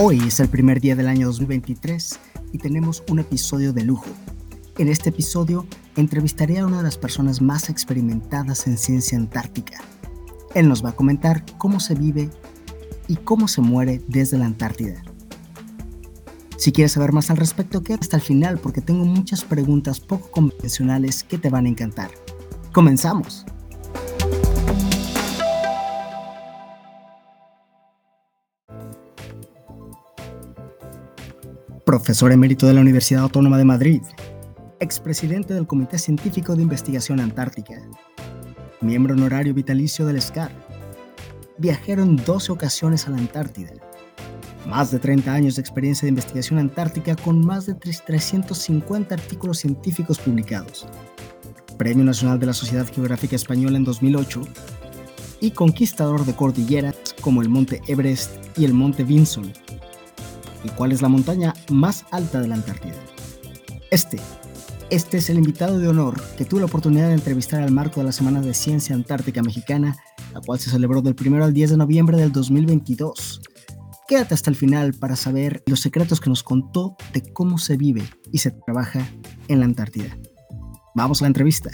Hoy 0.00 0.20
es 0.20 0.38
el 0.38 0.48
primer 0.48 0.80
día 0.80 0.94
del 0.94 1.08
año 1.08 1.26
2023 1.26 2.20
y 2.52 2.58
tenemos 2.58 3.02
un 3.10 3.18
episodio 3.18 3.72
de 3.72 3.82
lujo. 3.82 4.06
En 4.78 4.86
este 4.86 5.08
episodio 5.08 5.66
entrevistaré 5.96 6.60
a 6.60 6.66
una 6.66 6.76
de 6.76 6.84
las 6.84 6.96
personas 6.96 7.42
más 7.42 7.68
experimentadas 7.68 8.68
en 8.68 8.78
ciencia 8.78 9.18
antártica. 9.18 9.80
Él 10.54 10.68
nos 10.68 10.84
va 10.84 10.90
a 10.90 10.94
comentar 10.94 11.44
cómo 11.58 11.80
se 11.80 11.96
vive 11.96 12.30
y 13.08 13.16
cómo 13.16 13.48
se 13.48 13.60
muere 13.60 14.00
desde 14.06 14.38
la 14.38 14.46
Antártida. 14.46 15.02
Si 16.58 16.70
quieres 16.70 16.92
saber 16.92 17.12
más 17.12 17.30
al 17.32 17.36
respecto, 17.36 17.82
quédate 17.82 18.04
hasta 18.04 18.18
el 18.18 18.22
final 18.22 18.58
porque 18.58 18.80
tengo 18.80 19.04
muchas 19.04 19.42
preguntas 19.42 19.98
poco 19.98 20.30
convencionales 20.30 21.24
que 21.24 21.38
te 21.38 21.50
van 21.50 21.66
a 21.66 21.70
encantar. 21.70 22.12
¡Comenzamos! 22.72 23.46
Profesor 31.88 32.32
emérito 32.32 32.66
de 32.66 32.74
la 32.74 32.82
Universidad 32.82 33.22
Autónoma 33.22 33.56
de 33.56 33.64
Madrid, 33.64 34.02
expresidente 34.78 35.54
del 35.54 35.66
Comité 35.66 35.96
Científico 35.98 36.54
de 36.54 36.60
Investigación 36.60 37.18
Antártica, 37.18 37.80
miembro 38.82 39.14
honorario 39.14 39.54
vitalicio 39.54 40.04
del 40.04 40.20
SCAR, 40.20 40.52
viajero 41.56 42.02
en 42.02 42.16
12 42.16 42.52
ocasiones 42.52 43.06
a 43.06 43.10
la 43.12 43.16
Antártida, 43.16 43.72
más 44.66 44.90
de 44.90 44.98
30 44.98 45.32
años 45.32 45.56
de 45.56 45.62
experiencia 45.62 46.04
de 46.04 46.10
investigación 46.10 46.58
antártica 46.58 47.16
con 47.16 47.42
más 47.42 47.64
de 47.64 47.72
350 47.72 49.14
artículos 49.14 49.56
científicos 49.56 50.18
publicados, 50.18 50.86
Premio 51.78 52.04
Nacional 52.04 52.38
de 52.38 52.44
la 52.44 52.52
Sociedad 52.52 52.86
Geográfica 52.86 53.34
Española 53.34 53.78
en 53.78 53.84
2008 53.84 54.42
y 55.40 55.52
conquistador 55.52 56.26
de 56.26 56.34
cordilleras 56.34 56.96
como 57.22 57.40
el 57.40 57.48
Monte 57.48 57.80
Everest 57.86 58.30
y 58.58 58.66
el 58.66 58.74
Monte 58.74 59.04
Vinson 59.04 59.54
¿Y 60.68 60.70
cuál 60.72 60.92
es 60.92 61.00
la 61.00 61.08
montaña 61.08 61.54
más 61.70 62.04
alta 62.10 62.40
de 62.40 62.48
la 62.48 62.56
Antártida? 62.56 62.96
Este. 63.90 64.18
Este 64.90 65.18
es 65.18 65.30
el 65.30 65.38
invitado 65.38 65.78
de 65.78 65.88
honor 65.88 66.20
que 66.36 66.44
tuve 66.44 66.60
la 66.60 66.66
oportunidad 66.66 67.08
de 67.08 67.14
entrevistar 67.14 67.62
al 67.62 67.72
marco 67.72 68.00
de 68.00 68.06
la 68.06 68.12
Semana 68.12 68.40
de 68.40 68.54
Ciencia 68.54 68.94
Antártica 68.94 69.42
Mexicana, 69.42 69.96
la 70.32 70.40
cual 70.40 70.58
se 70.58 70.70
celebró 70.70 71.02
del 71.02 71.14
1 71.18 71.44
al 71.44 71.52
10 71.52 71.70
de 71.70 71.76
noviembre 71.76 72.16
del 72.16 72.32
2022. 72.32 73.40
Quédate 74.06 74.34
hasta 74.34 74.50
el 74.50 74.56
final 74.56 74.94
para 74.94 75.16
saber 75.16 75.62
los 75.66 75.80
secretos 75.80 76.20
que 76.20 76.30
nos 76.30 76.42
contó 76.42 76.96
de 77.12 77.22
cómo 77.32 77.58
se 77.58 77.76
vive 77.76 78.02
y 78.32 78.38
se 78.38 78.50
trabaja 78.50 79.06
en 79.48 79.60
la 79.60 79.66
Antártida. 79.66 80.16
Vamos 80.94 81.20
a 81.20 81.24
la 81.24 81.28
entrevista. 81.28 81.70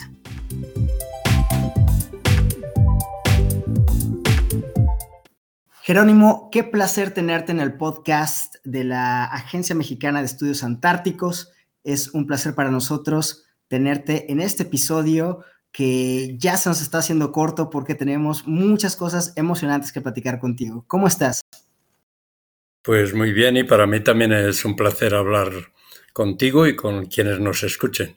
Jerónimo, 5.86 6.48
qué 6.50 6.64
placer 6.64 7.10
tenerte 7.10 7.52
en 7.52 7.60
el 7.60 7.74
podcast 7.74 8.54
de 8.64 8.84
la 8.84 9.24
Agencia 9.24 9.74
Mexicana 9.74 10.20
de 10.20 10.24
Estudios 10.24 10.64
Antárticos. 10.64 11.52
Es 11.82 12.14
un 12.14 12.26
placer 12.26 12.54
para 12.54 12.70
nosotros 12.70 13.44
tenerte 13.68 14.32
en 14.32 14.40
este 14.40 14.62
episodio 14.62 15.44
que 15.72 16.38
ya 16.38 16.56
se 16.56 16.70
nos 16.70 16.80
está 16.80 17.00
haciendo 17.00 17.32
corto 17.32 17.68
porque 17.68 17.94
tenemos 17.94 18.46
muchas 18.46 18.96
cosas 18.96 19.34
emocionantes 19.36 19.92
que 19.92 20.00
platicar 20.00 20.40
contigo. 20.40 20.86
¿Cómo 20.86 21.06
estás? 21.06 21.42
Pues 22.80 23.12
muy 23.12 23.34
bien 23.34 23.58
y 23.58 23.64
para 23.64 23.86
mí 23.86 24.00
también 24.00 24.32
es 24.32 24.64
un 24.64 24.76
placer 24.76 25.14
hablar 25.14 25.50
contigo 26.14 26.66
y 26.66 26.76
con 26.76 27.04
quienes 27.04 27.40
nos 27.40 27.62
escuchen. 27.62 28.16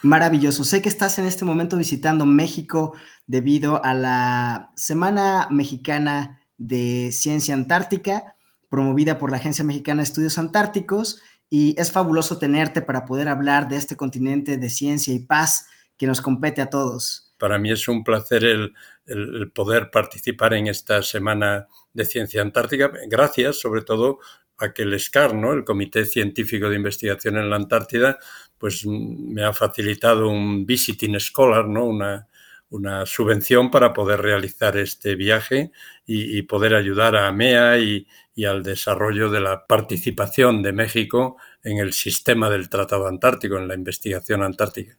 Maravilloso. 0.00 0.64
Sé 0.64 0.80
que 0.80 0.88
estás 0.88 1.18
en 1.18 1.26
este 1.26 1.44
momento 1.44 1.76
visitando 1.76 2.24
México 2.24 2.94
debido 3.26 3.84
a 3.84 3.92
la 3.92 4.70
Semana 4.76 5.48
Mexicana 5.50 6.37
de 6.58 7.10
Ciencia 7.12 7.54
Antártica, 7.54 8.36
promovida 8.68 9.18
por 9.18 9.30
la 9.30 9.38
Agencia 9.38 9.64
Mexicana 9.64 10.02
de 10.02 10.04
Estudios 10.04 10.38
Antárticos, 10.38 11.22
y 11.50 11.74
es 11.80 11.90
fabuloso 11.90 12.38
tenerte 12.38 12.82
para 12.82 13.06
poder 13.06 13.28
hablar 13.28 13.68
de 13.68 13.76
este 13.76 13.96
continente 13.96 14.58
de 14.58 14.68
ciencia 14.68 15.14
y 15.14 15.20
paz 15.20 15.66
que 15.96 16.06
nos 16.06 16.20
compete 16.20 16.60
a 16.60 16.68
todos. 16.68 17.32
Para 17.38 17.58
mí 17.58 17.70
es 17.70 17.88
un 17.88 18.04
placer 18.04 18.44
el, 18.44 18.74
poder 19.54 19.90
participar 19.90 20.52
en 20.52 20.66
esta 20.66 21.02
Semana 21.02 21.66
de 21.94 22.04
Ciencia 22.04 22.42
Antártica, 22.42 22.92
gracias 23.06 23.58
sobre 23.58 23.82
todo 23.82 24.18
a 24.58 24.72
que 24.72 24.82
el 24.82 24.98
SCAR, 24.98 25.34
¿no? 25.34 25.52
el 25.52 25.64
Comité 25.64 26.04
Científico 26.04 26.68
de 26.68 26.76
Investigación 26.76 27.38
en 27.38 27.48
la 27.48 27.56
Antártida, 27.56 28.18
pues 28.58 28.84
me 28.84 29.44
ha 29.44 29.52
facilitado 29.52 30.28
un 30.28 30.66
visiting 30.66 31.18
scholar, 31.20 31.66
¿no? 31.66 31.84
una, 31.84 32.26
una 32.70 33.06
subvención 33.06 33.70
para 33.70 33.92
poder 33.92 34.20
realizar 34.20 34.76
este 34.76 35.14
viaje 35.14 35.72
y, 36.06 36.42
poder 36.42 36.74
ayudar 36.74 37.16
a 37.16 37.28
AMEA 37.28 37.78
y, 37.78 38.06
al 38.46 38.62
desarrollo 38.62 39.30
de 39.30 39.40
la 39.40 39.66
participación 39.66 40.62
de 40.62 40.72
México 40.72 41.36
en 41.64 41.78
el 41.78 41.92
sistema 41.92 42.48
del 42.48 42.68
Tratado 42.68 43.08
Antártico, 43.08 43.58
en 43.58 43.66
la 43.66 43.74
investigación 43.74 44.42
antártica. 44.42 44.96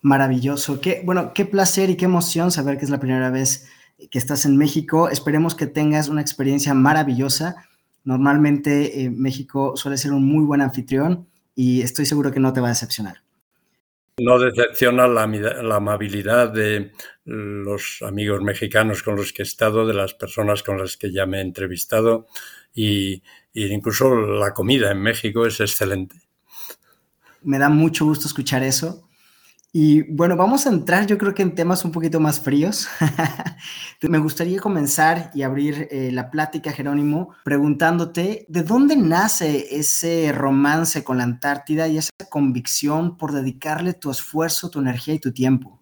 Maravilloso. 0.00 0.80
Qué, 0.80 1.02
bueno, 1.04 1.32
qué 1.34 1.44
placer 1.44 1.90
y 1.90 1.96
qué 1.96 2.06
emoción 2.06 2.50
saber 2.50 2.78
que 2.78 2.84
es 2.84 2.90
la 2.90 2.98
primera 2.98 3.30
vez 3.30 3.68
que 4.10 4.18
estás 4.18 4.46
en 4.46 4.56
México. 4.56 5.10
Esperemos 5.10 5.54
que 5.54 5.66
tengas 5.66 6.08
una 6.08 6.22
experiencia 6.22 6.74
maravillosa. 6.74 7.56
Normalmente 8.04 9.02
eh, 9.02 9.10
México 9.10 9.76
suele 9.76 9.98
ser 9.98 10.12
un 10.12 10.24
muy 10.24 10.44
buen 10.44 10.60
anfitrión 10.60 11.28
y 11.54 11.82
estoy 11.82 12.06
seguro 12.06 12.32
que 12.32 12.40
no 12.40 12.52
te 12.52 12.60
va 12.60 12.68
a 12.68 12.70
decepcionar. 12.70 13.22
No 14.18 14.38
decepciona 14.38 15.08
la, 15.08 15.22
amabilidad 15.22 16.50
de 16.50 16.92
los 17.24 18.02
amigos 18.02 18.42
mexicanos 18.42 19.02
con 19.02 19.16
los 19.16 19.32
que 19.32 19.42
he 19.42 19.44
estado, 19.44 19.86
de 19.86 19.94
las 19.94 20.14
personas 20.14 20.62
con 20.62 20.78
las 20.78 20.96
que 20.96 21.10
ya 21.10 21.24
me 21.24 21.38
he 21.38 21.40
entrevistado 21.40 22.26
y, 22.74 23.22
y 23.52 23.72
incluso 23.72 24.14
la 24.14 24.52
comida 24.52 24.90
en 24.90 25.00
México 25.00 25.46
es 25.46 25.60
excelente. 25.60 26.16
Me 27.42 27.58
da 27.58 27.68
mucho 27.68 28.04
gusto 28.04 28.28
escuchar 28.28 28.62
eso. 28.62 29.08
Y 29.74 30.02
bueno, 30.02 30.36
vamos 30.36 30.66
a 30.66 30.68
entrar 30.68 31.06
yo 31.06 31.16
creo 31.16 31.34
que 31.34 31.40
en 31.40 31.54
temas 31.54 31.82
un 31.86 31.92
poquito 31.92 32.20
más 32.20 32.40
fríos. 32.40 32.88
Me 34.02 34.18
gustaría 34.18 34.60
comenzar 34.60 35.30
y 35.34 35.42
abrir 35.42 35.88
eh, 35.90 36.10
la 36.12 36.30
plática, 36.30 36.72
Jerónimo, 36.72 37.34
preguntándote 37.42 38.44
de 38.50 38.62
dónde 38.64 38.96
nace 38.96 39.74
ese 39.78 40.30
romance 40.32 41.02
con 41.02 41.16
la 41.16 41.24
Antártida 41.24 41.88
y 41.88 41.96
esa 41.96 42.10
convicción 42.28 43.16
por 43.16 43.32
dedicarle 43.32 43.94
tu 43.94 44.10
esfuerzo, 44.10 44.68
tu 44.68 44.80
energía 44.80 45.14
y 45.14 45.20
tu 45.20 45.32
tiempo. 45.32 45.81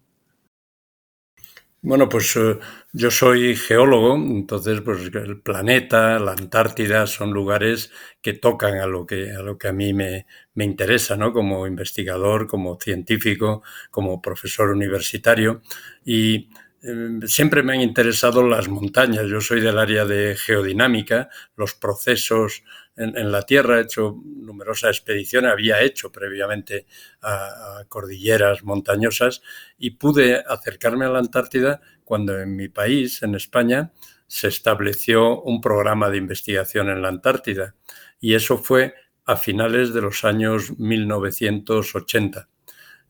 Bueno, 1.83 2.07
pues 2.09 2.35
eh, 2.35 2.59
yo 2.93 3.09
soy 3.09 3.55
geólogo, 3.55 4.15
entonces 4.15 4.81
pues 4.81 5.09
el 5.15 5.41
planeta, 5.41 6.19
la 6.19 6.33
Antártida 6.33 7.07
son 7.07 7.31
lugares 7.33 7.91
que 8.21 8.33
tocan 8.33 8.75
a 8.77 8.85
lo 8.85 9.07
que 9.07 9.31
a 9.31 9.41
lo 9.41 9.57
que 9.57 9.67
a 9.69 9.73
mí 9.73 9.91
me, 9.91 10.27
me 10.53 10.63
interesa, 10.65 11.17
¿no? 11.17 11.33
Como 11.33 11.65
investigador, 11.65 12.47
como 12.47 12.77
científico, 12.79 13.63
como 13.89 14.21
profesor 14.21 14.69
universitario 14.69 15.61
y 16.05 16.49
Em, 16.83 17.21
siempre 17.27 17.61
me 17.61 17.73
han 17.73 17.81
interesado 17.81 18.41
las 18.47 18.67
montañas. 18.67 19.27
Yo 19.27 19.39
soy 19.39 19.61
del 19.61 19.77
área 19.77 20.03
de 20.05 20.35
geodinámica, 20.35 21.29
los 21.55 21.75
procesos 21.75 22.63
en, 22.95 23.31
la 23.31 23.43
Tierra. 23.43 23.79
He 23.79 23.83
hecho 23.83 24.15
numerosas 24.25 24.97
expediciones, 24.97 25.51
había 25.51 25.81
hecho 25.81 26.11
previamente 26.11 26.85
a, 27.21 27.83
cordilleras 27.87 28.63
montañosas 28.63 29.41
y 29.77 29.91
pude 29.91 30.43
acercarme 30.47 31.05
a 31.05 31.09
la 31.09 31.19
Antártida 31.19 31.81
cuando 32.03 32.39
en 32.39 32.55
mi 32.55 32.69
país, 32.69 33.23
en 33.23 33.35
España, 33.35 33.91
se 34.27 34.47
estableció 34.47 35.41
un 35.41 35.61
programa 35.61 36.09
de 36.09 36.17
investigación 36.17 36.89
en 36.89 37.01
la 37.01 37.09
Antártida. 37.09 37.75
Y 38.19 38.35
eso 38.35 38.57
fue 38.57 38.93
a 39.25 39.35
finales 39.35 39.93
de 39.93 40.01
los 40.01 40.23
años 40.23 40.77
1980. 40.77 42.47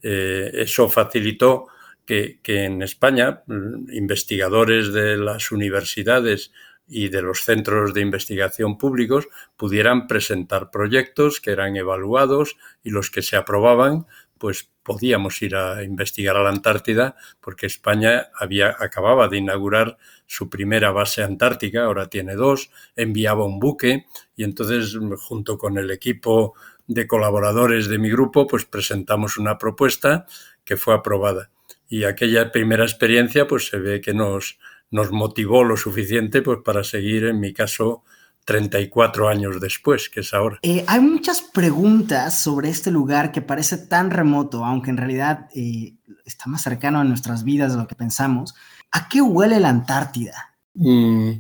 Eh, 0.03 0.52
eso 0.53 0.90
facilitó 0.90 1.68
que, 2.06 2.40
en 2.44 2.81
España 2.81 3.44
investigadores 3.48 4.92
de 4.92 5.18
las 5.18 5.51
universidades 5.51 6.51
y 6.91 7.07
de 7.07 7.21
los 7.21 7.45
centros 7.45 7.93
de 7.93 8.01
investigación 8.01 8.77
públicos 8.77 9.29
pudieran 9.55 10.07
presentar 10.07 10.69
proyectos 10.69 11.39
que 11.39 11.51
eran 11.51 11.77
evaluados 11.77 12.57
y 12.83 12.89
los 12.89 13.09
que 13.09 13.21
se 13.21 13.38
aprobaban, 13.38 14.07
pues 14.38 14.69
podíamos 14.83 15.41
ir 15.41 15.55
a 15.55 15.83
investigar 15.83 16.35
a 16.35 16.43
la 16.43 16.49
Antártida 16.49 17.15
porque 17.39 17.65
España 17.65 18.27
había 18.38 18.75
acababa 18.77 19.29
de 19.29 19.38
inaugurar 19.38 19.97
su 20.25 20.49
primera 20.49 20.91
base 20.91 21.23
antártica, 21.23 21.85
ahora 21.85 22.09
tiene 22.09 22.35
dos, 22.35 22.71
enviaba 22.97 23.45
un 23.45 23.59
buque 23.59 24.05
y 24.35 24.43
entonces 24.43 24.97
junto 25.19 25.57
con 25.57 25.77
el 25.77 25.91
equipo 25.91 26.55
de 26.88 27.07
colaboradores 27.07 27.88
de 27.88 27.99
mi 27.99 28.09
grupo 28.09 28.47
pues 28.47 28.65
presentamos 28.65 29.38
una 29.38 29.57
propuesta 29.57 30.25
que 30.65 30.75
fue 30.75 30.93
aprobada. 30.93 31.51
Y 31.88 32.03
aquella 32.03 32.51
primera 32.51 32.83
experiencia 32.83 33.47
pues 33.47 33.67
se 33.67 33.77
ve 33.77 34.01
que 34.01 34.13
nos, 34.13 34.59
nos 34.91 35.11
motivó 35.11 35.63
lo 35.63 35.77
suficiente 35.77 36.41
pues 36.41 36.59
para 36.63 36.83
seguir, 36.83 37.25
en 37.25 37.39
mi 37.39 37.53
caso, 37.53 38.03
34 38.45 39.29
años 39.29 39.61
después, 39.61 40.09
que 40.09 40.21
es 40.21 40.33
ahora. 40.33 40.59
Eh, 40.61 40.83
hay 40.88 40.99
muchas 40.99 41.41
preguntas 41.41 42.39
sobre 42.39 42.69
este 42.69 42.91
lugar 42.91 43.31
que 43.31 43.41
parece 43.41 43.77
tan 43.77 44.11
remoto, 44.11 44.65
aunque 44.65 44.89
en 44.89 44.97
realidad 44.97 45.47
eh, 45.55 45.93
está 46.25 46.45
más 46.47 46.61
cercano 46.61 46.99
a 46.99 47.03
nuestras 47.03 47.43
vidas 47.43 47.73
de 47.73 47.79
lo 47.79 47.88
que 47.88 47.95
pensamos. 47.95 48.53
¿A 48.91 49.07
qué 49.07 49.21
huele 49.21 49.59
la 49.59 49.69
Antártida? 49.69 50.55
Mm, 50.73 51.31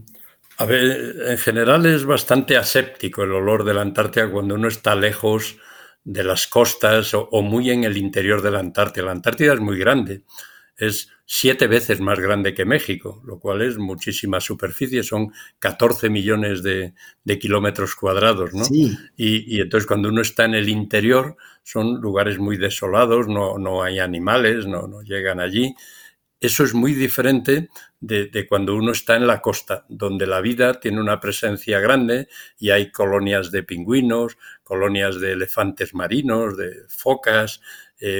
A 0.57 0.65
ver, 0.65 1.15
en 1.27 1.37
general 1.37 1.85
es 1.85 2.05
bastante 2.05 2.55
aséptico 2.55 3.23
el 3.23 3.31
olor 3.31 3.63
de 3.63 3.73
la 3.73 3.81
Antártida 3.81 4.31
cuando 4.31 4.55
uno 4.55 4.67
está 4.67 4.95
lejos 4.95 5.57
de 6.03 6.23
las 6.23 6.47
costas 6.47 7.13
o, 7.13 7.41
muy 7.41 7.69
en 7.71 7.83
el 7.83 7.97
interior 7.97 8.41
de 8.41 8.51
la 8.51 8.59
Antártida. 8.59 9.05
La 9.05 9.11
Antártida 9.11 9.53
es 9.53 9.59
muy 9.59 9.77
grande, 9.77 10.23
es 10.77 11.09
siete 11.33 11.67
veces 11.67 12.01
más 12.01 12.19
grande 12.19 12.53
que 12.53 12.65
México, 12.65 13.21
lo 13.23 13.39
cual 13.39 13.61
es 13.61 13.77
muchísima 13.77 14.41
superficie, 14.41 15.01
son 15.01 15.31
14 15.59 16.09
millones 16.09 16.61
de, 16.61 16.93
kilómetros 17.39 17.95
cuadrados, 17.95 18.53
¿no? 18.53 18.65
Y, 19.15 19.61
entonces 19.61 19.87
cuando 19.87 20.09
uno 20.09 20.19
está 20.19 20.43
en 20.43 20.55
el 20.55 20.67
interior 20.67 21.37
son 21.63 22.01
lugares 22.01 22.37
muy 22.37 22.57
desolados, 22.57 23.29
no, 23.29 23.57
no 23.57 23.81
hay 23.81 23.99
animales, 23.99 24.67
no, 24.67 24.87
no 24.87 25.03
llegan 25.03 25.39
allí 25.39 25.73
eso 26.41 26.63
es 26.63 26.73
muy 26.73 26.95
diferente 26.95 27.69
de, 27.99 28.47
cuando 28.49 28.75
uno 28.75 28.91
está 28.91 29.15
en 29.15 29.27
la 29.27 29.41
costa, 29.41 29.85
donde 29.89 30.25
la 30.25 30.41
vida 30.41 30.79
tiene 30.79 30.99
una 30.99 31.19
presencia 31.19 31.79
grande 31.79 32.29
y 32.57 32.71
hay 32.71 32.91
colonias 32.91 33.51
de 33.51 33.61
pingüinos, 33.61 34.39
colonias 34.63 35.21
de 35.21 35.33
elefantes 35.33 35.93
marinos, 35.93 36.57
de 36.57 36.77
focas, 36.87 37.61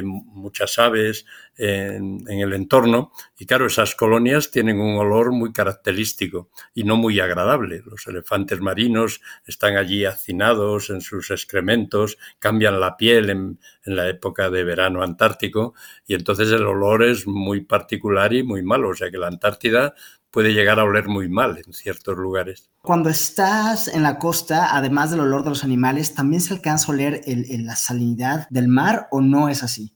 muchas 0.04 0.78
aves 0.80 1.26
en, 1.58 2.28
el 2.28 2.54
entorno. 2.54 3.12
Y 3.38 3.46
claro, 3.46 3.68
esas 3.68 3.96
colonias 3.96 4.52
tienen 4.52 4.80
un 4.80 4.98
olor 4.98 5.32
muy 5.32 5.52
característico 5.52 6.50
y 6.74 6.84
no 6.84 6.96
muy 6.96 7.20
agradable. 7.20 7.82
Los 7.86 8.08
elefantes 8.08 8.60
marinos 8.62 9.22
están 9.46 9.78
allí 9.78 10.06
hacinados 10.06 10.90
en 10.90 11.02
sus 11.02 11.32
excrementos, 11.32 12.18
cambian 12.40 12.80
la 12.80 12.98
piel 12.98 13.30
en, 13.30 13.60
en 13.86 13.96
la 13.96 14.10
época 14.10 14.50
de 14.50 14.64
verano 14.64 15.04
antártico 15.04 15.74
y 16.06 16.16
entonces 16.16 16.52
el 16.52 16.66
olor 16.66 17.04
es 17.04 17.28
muy 17.28 17.62
particular 17.62 18.34
y 18.34 18.44
muy 18.44 18.64
malo. 18.64 18.90
O 18.90 18.96
sea 18.96 19.10
que 19.10 19.18
la 19.18 19.28
Antártida 19.28 19.96
puede 20.32 20.54
llegar 20.54 20.80
a 20.80 20.84
oler 20.84 21.08
muy 21.08 21.30
mal 21.30 21.62
en 21.64 21.74
ciertos 21.74 22.18
lugares. 22.18 22.70
Cuando 22.82 23.10
estás 23.10 23.88
en 23.88 24.04
la 24.04 24.18
costa, 24.18 24.76
además 24.76 25.12
del 25.12 25.20
olor 25.20 25.44
de 25.44 25.50
los 25.50 25.64
animales, 25.64 26.16
¿también 26.16 26.42
se 26.42 26.54
alcanza 26.54 26.88
a 26.92 26.96
oler 26.96 27.22
la 27.26 27.76
salinidad 27.76 28.48
del 28.50 28.68
mar 28.68 29.08
o 29.12 29.22
no 29.22 29.50
es 29.50 29.62
así? 29.62 29.94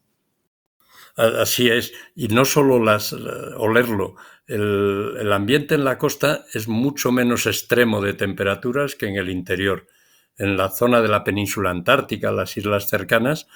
Así 1.16 1.70
es, 1.70 1.94
y 2.14 2.28
no 2.28 2.44
solo 2.44 2.84
las, 2.84 3.14
olerlo, 3.14 4.16
el, 4.48 5.16
el, 5.18 5.32
ambiente 5.32 5.74
en 5.76 5.86
la 5.86 5.98
costa 5.98 6.44
es 6.54 6.68
mucho 6.68 7.14
menos 7.14 7.46
extremo 7.46 8.02
de 8.02 8.14
temperaturas 8.14 8.96
que 8.96 9.08
en 9.08 9.16
el 9.16 9.30
interior. 9.30 9.88
En 10.38 10.58
la 10.58 10.70
zona 10.70 11.02
de 11.02 11.08
la 11.08 11.24
península 11.24 11.70
antártica, 11.70 12.34
las 12.34 12.58
islas 12.58 12.90
cercanas, 12.90 13.48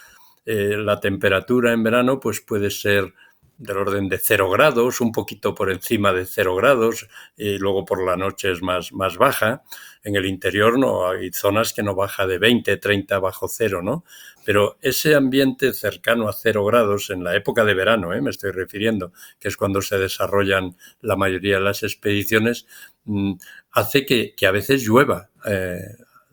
eh, 0.45 0.77
la 0.77 0.99
temperatura 0.99 1.73
en 1.73 1.83
verano 1.83 2.19
pues 2.19 2.41
puede 2.41 2.71
ser 2.71 3.13
del 3.59 3.77
orden 3.77 4.07
de 4.07 4.17
cero 4.17 4.49
grados, 4.49 5.01
un 5.01 5.11
poquito 5.11 5.53
por 5.53 5.69
encima 5.69 6.13
de 6.13 6.25
cero 6.25 6.55
grados, 6.55 7.07
y 7.37 7.57
luego 7.57 7.85
por 7.85 8.03
la 8.03 8.15
noche 8.15 8.51
es 8.51 8.61
más, 8.61 8.93
más 8.93 9.17
baja. 9.17 9.63
En 10.01 10.15
el 10.15 10.25
interior 10.25 10.79
no 10.79 11.09
hay 11.09 11.31
zonas 11.31 11.73
que 11.73 11.83
no 11.83 11.93
baja 11.93 12.25
de 12.25 12.39
20, 12.39 12.77
30 12.77 13.19
bajo 13.19 13.49
cero, 13.49 13.81
¿no? 13.83 14.05
Pero 14.45 14.77
ese 14.81 15.13
ambiente 15.13 15.73
cercano 15.73 16.29
a 16.29 16.33
cero 16.33 16.63
grados 16.65 17.09
en 17.09 17.23
la 17.23 17.35
época 17.35 17.65
de 17.65 17.73
verano, 17.73 18.13
¿eh? 18.13 18.21
me 18.21 18.29
estoy 18.29 18.51
refiriendo, 18.51 19.11
que 19.39 19.49
es 19.49 19.57
cuando 19.57 19.81
se 19.81 19.97
desarrollan 19.97 20.77
la 21.01 21.17
mayoría 21.17 21.55
de 21.55 21.63
las 21.65 21.83
expediciones, 21.83 22.65
mm, 23.03 23.33
hace 23.71 24.05
que, 24.05 24.33
a 24.47 24.51
veces 24.51 24.83
llueva. 24.83 25.29
Eh, 25.45 25.81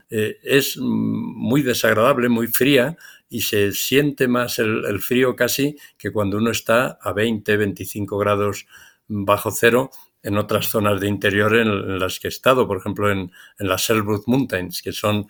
eh, 0.09 0.39
es 0.45 0.77
muy 0.79 1.63
desagradable, 1.63 2.29
muy 2.29 2.47
fría, 2.47 2.97
y 3.29 3.41
se 3.43 3.73
siente 3.73 4.29
más 4.29 4.59
el, 4.59 5.01
frío 5.01 5.35
casi 5.35 5.77
que 5.99 6.13
cuando 6.13 6.37
uno 6.37 6.51
está 6.51 6.99
a 7.01 7.13
20, 7.13 7.57
25 7.57 8.19
grados 8.19 8.67
bajo 9.09 9.51
cero 9.51 9.91
en 10.23 10.39
otras 10.39 10.69
zonas 10.69 11.01
de 11.01 11.09
interior 11.09 11.57
en, 11.57 11.99
las 11.99 12.19
que 12.19 12.29
he 12.29 12.31
estado, 12.31 12.67
por 12.67 12.79
ejemplo 12.79 13.11
en, 13.11 13.31
en 13.59 13.69
las 13.69 13.89
Elbrus 13.91 14.27
Mountains, 14.27 14.83
que 14.83 14.93
son 14.93 15.29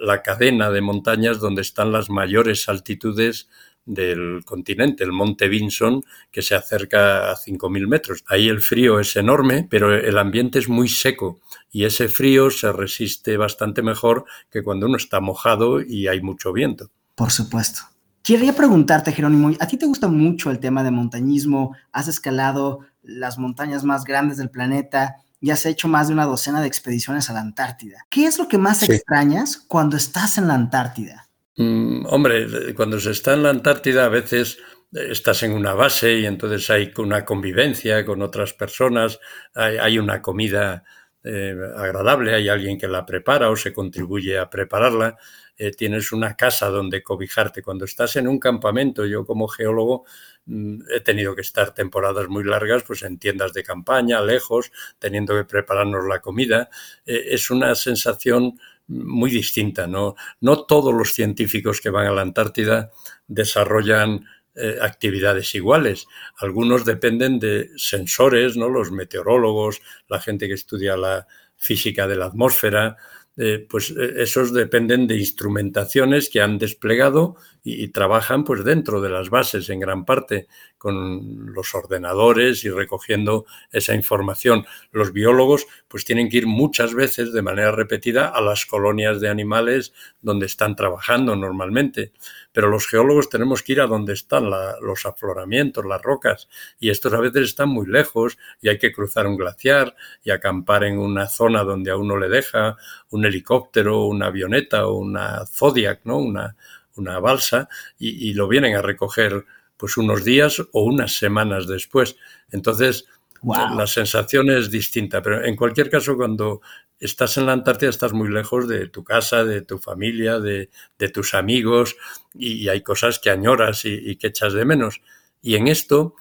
la 0.00 0.22
cadena 0.22 0.70
de 0.70 0.80
montañas 0.80 1.40
donde 1.40 1.62
están 1.62 1.92
las 1.92 2.10
mayores 2.10 2.68
altitudes 2.68 3.48
del 3.88 4.44
continente, 4.44 5.02
el 5.02 5.12
monte 5.12 5.48
Vinson, 5.48 6.02
que 6.30 6.42
se 6.42 6.54
acerca 6.54 7.30
a 7.30 7.36
5.000 7.36 7.88
metros. 7.88 8.22
Ahí 8.26 8.48
el 8.48 8.60
frío 8.60 9.00
es 9.00 9.16
enorme, 9.16 9.66
pero 9.68 9.94
el 9.94 10.18
ambiente 10.18 10.58
es 10.58 10.68
muy 10.68 10.88
seco 10.88 11.40
y 11.70 11.84
ese 11.84 12.08
frío 12.08 12.50
se 12.50 12.70
resiste 12.70 13.38
bastante 13.38 13.82
mejor 13.82 14.26
que 14.50 14.62
cuando 14.62 14.86
uno 14.86 14.98
está 14.98 15.20
mojado 15.20 15.80
y 15.80 16.06
hay 16.06 16.20
mucho 16.20 16.52
viento. 16.52 16.90
Por 17.18 17.32
supuesto. 17.32 17.80
Quería 18.22 18.52
preguntarte, 18.52 19.10
Jerónimo, 19.10 19.50
¿a 19.58 19.66
ti 19.66 19.76
te 19.76 19.86
gusta 19.86 20.06
mucho 20.06 20.52
el 20.52 20.60
tema 20.60 20.84
de 20.84 20.92
montañismo? 20.92 21.74
¿Has 21.90 22.06
escalado 22.06 22.86
las 23.02 23.38
montañas 23.38 23.82
más 23.82 24.04
grandes 24.04 24.36
del 24.36 24.50
planeta 24.50 25.16
y 25.40 25.50
has 25.50 25.66
hecho 25.66 25.88
más 25.88 26.06
de 26.06 26.14
una 26.14 26.26
docena 26.26 26.60
de 26.60 26.68
expediciones 26.68 27.28
a 27.28 27.32
la 27.32 27.40
Antártida? 27.40 28.06
¿Qué 28.08 28.26
es 28.26 28.38
lo 28.38 28.46
que 28.46 28.56
más 28.56 28.88
extrañas 28.88 29.56
cuando 29.56 29.96
estás 29.96 30.38
en 30.38 30.46
la 30.46 30.54
Antártida? 30.54 31.28
Mm, 31.56 32.06
hombre, 32.06 32.72
cuando 32.76 33.00
se 33.00 33.10
está 33.10 33.34
en 33.34 33.42
la 33.42 33.50
Antártida 33.50 34.04
a 34.04 34.10
veces 34.10 34.58
eh, 34.94 35.08
estás 35.10 35.42
en 35.42 35.54
una 35.54 35.74
base 35.74 36.20
y 36.20 36.26
entonces 36.26 36.70
hay 36.70 36.92
una 36.98 37.24
convivencia 37.24 38.04
con 38.04 38.22
otras 38.22 38.54
personas, 38.54 39.18
hay, 39.56 39.98
una 39.98 40.22
comida 40.22 40.84
eh, 41.24 41.56
agradable, 41.76 42.32
hay 42.32 42.48
alguien 42.48 42.78
que 42.78 42.86
la 42.86 43.04
prepara 43.04 43.50
o 43.50 43.56
se 43.56 43.72
contribuye 43.72 44.38
a 44.38 44.48
prepararla. 44.48 45.16
Eh, 45.58 45.72
tienes 45.72 46.12
una 46.12 46.36
casa 46.36 46.68
donde 46.68 47.02
cobijarte. 47.02 47.62
Cuando 47.62 47.84
estás 47.84 48.14
en 48.14 48.28
un 48.28 48.38
campamento, 48.38 49.04
yo 49.04 49.26
como 49.26 49.48
geólogo 49.48 50.04
mm, 50.46 50.82
he 50.94 51.00
tenido 51.00 51.34
que 51.34 51.40
estar 51.40 51.74
temporadas 51.74 52.28
muy 52.28 52.44
largas 52.44 52.84
pues 52.84 53.02
en 53.02 53.18
tiendas 53.18 53.52
de 53.52 53.64
campaña, 53.64 54.20
lejos, 54.20 54.70
teniendo 55.00 55.34
que 55.34 55.44
prepararnos 55.44 56.06
la 56.08 56.20
comida. 56.20 56.70
Eh, 57.04 57.26
es 57.30 57.50
una 57.50 57.74
sensación 57.74 58.58
muy 58.86 59.30
distinta. 59.30 59.86
¿no? 59.86 60.14
no 60.40 60.64
todos 60.64 60.94
los 60.94 61.12
científicos 61.12 61.80
que 61.80 61.90
van 61.90 62.06
a 62.06 62.12
la 62.12 62.22
Antártida 62.22 62.92
desarrollan 63.26 64.26
eh, 64.54 64.78
actividades 64.80 65.54
iguales. 65.54 66.06
Algunos 66.38 66.84
dependen 66.84 67.38
de 67.38 67.70
sensores, 67.76 68.56
¿no? 68.56 68.68
Los 68.68 68.90
meteorólogos, 68.90 69.80
la 70.08 70.20
gente 70.20 70.48
que 70.48 70.54
estudia 70.54 70.96
la 70.96 71.26
física 71.56 72.08
de 72.08 72.16
la 72.16 72.26
atmósfera, 72.26 72.96
eh, 73.40 73.64
pues 73.70 73.90
eh, 73.90 74.14
esos 74.16 74.52
dependen 74.52 75.06
de 75.06 75.16
instrumentaciones 75.16 76.28
que 76.28 76.40
han 76.40 76.58
desplegado 76.58 77.36
y, 77.62 77.86
trabajan 77.88 78.42
pues 78.42 78.64
dentro 78.64 79.00
de 79.00 79.10
las 79.10 79.30
bases 79.30 79.70
en 79.70 79.78
gran 79.78 80.04
parte 80.04 80.48
con 80.76 81.52
los 81.52 81.72
ordenadores 81.74 82.64
y 82.64 82.70
recogiendo 82.70 83.46
esa 83.70 83.94
información. 83.94 84.66
Los 84.90 85.12
biólogos 85.12 85.66
pues 85.86 86.04
tienen 86.04 86.28
que 86.28 86.38
ir 86.38 86.46
muchas 86.48 86.94
veces 86.94 87.32
de 87.32 87.42
manera 87.42 87.70
repetida 87.70 88.26
a 88.26 88.40
las 88.40 88.66
colonias 88.66 89.20
de 89.20 89.28
animales 89.28 89.92
donde 90.20 90.46
están 90.46 90.74
trabajando 90.74 91.36
normalmente, 91.36 92.12
pero 92.58 92.70
los 92.70 92.88
geólogos 92.88 93.28
tenemos 93.28 93.62
que 93.62 93.74
ir 93.74 93.80
a 93.80 93.86
donde 93.86 94.14
están 94.14 94.50
los 94.50 95.06
afloramientos, 95.06 95.86
las 95.86 96.02
rocas, 96.02 96.48
y 96.80 96.90
estos 96.90 97.12
a 97.12 97.20
veces 97.20 97.42
están 97.42 97.68
muy 97.68 97.86
lejos 97.86 98.36
y 98.60 98.68
hay 98.68 98.78
que 98.78 98.90
cruzar 98.90 99.28
un 99.28 99.36
glaciar 99.36 99.94
y 100.24 100.32
acampar 100.32 100.82
en 100.82 100.98
una 100.98 101.28
zona 101.28 101.62
donde 101.62 101.92
a 101.92 101.96
uno 101.96 102.16
le 102.16 102.28
deja 102.28 102.76
un 103.10 103.24
helicóptero, 103.24 104.06
una 104.06 104.26
avioneta 104.26 104.88
o 104.88 104.94
una 104.94 105.46
Zodiac, 105.46 106.00
¿no? 106.02 106.18
Una, 106.18 106.56
una 106.96 107.20
balsa 107.20 107.68
y, 107.96 108.34
lo 108.34 108.48
vienen 108.48 108.74
a 108.74 108.82
recoger 108.82 109.44
pues 109.76 109.96
unos 109.96 110.24
días 110.24 110.60
o 110.72 110.82
unas 110.82 111.16
semanas 111.16 111.68
después. 111.68 112.16
Entonces, 112.50 113.06
la 113.42 113.86
sensación 113.86 114.50
es 114.50 114.70
distinta, 114.70 115.22
pero 115.22 115.44
en 115.44 115.56
cualquier 115.56 115.90
caso, 115.90 116.16
cuando 116.16 116.60
estás 116.98 117.36
en 117.36 117.46
la 117.46 117.52
Antártida 117.52 117.90
estás 117.90 118.12
muy 118.12 118.30
lejos 118.30 118.68
de 118.68 118.88
tu 118.88 119.04
casa, 119.04 119.44
de 119.44 119.62
tu 119.62 119.78
familia, 119.78 120.40
de, 120.40 120.68
tus 121.12 121.34
amigos 121.34 121.96
y, 122.34 122.68
hay 122.68 122.82
cosas 122.82 123.18
que 123.18 123.30
añoras 123.30 123.84
y, 123.84 124.16
que 124.16 124.28
echas 124.28 124.52
de 124.52 124.64
menos. 124.64 125.00
Y 125.40 125.54
en 125.54 125.68
esto 125.68 126.16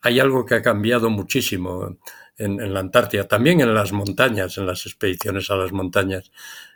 hay 0.00 0.20
algo 0.20 0.46
que 0.46 0.54
ha 0.54 0.62
cambiado 0.62 1.10
muchísimo 1.10 1.98
en, 2.36 2.72
la 2.72 2.80
Antártida, 2.80 3.26
también 3.26 3.60
en 3.60 3.74
las 3.74 3.92
montañas, 3.92 4.58
en 4.58 4.66
las 4.66 4.86
expediciones 4.86 5.50
a 5.50 5.56
las 5.56 5.72
montañas, 5.72 6.30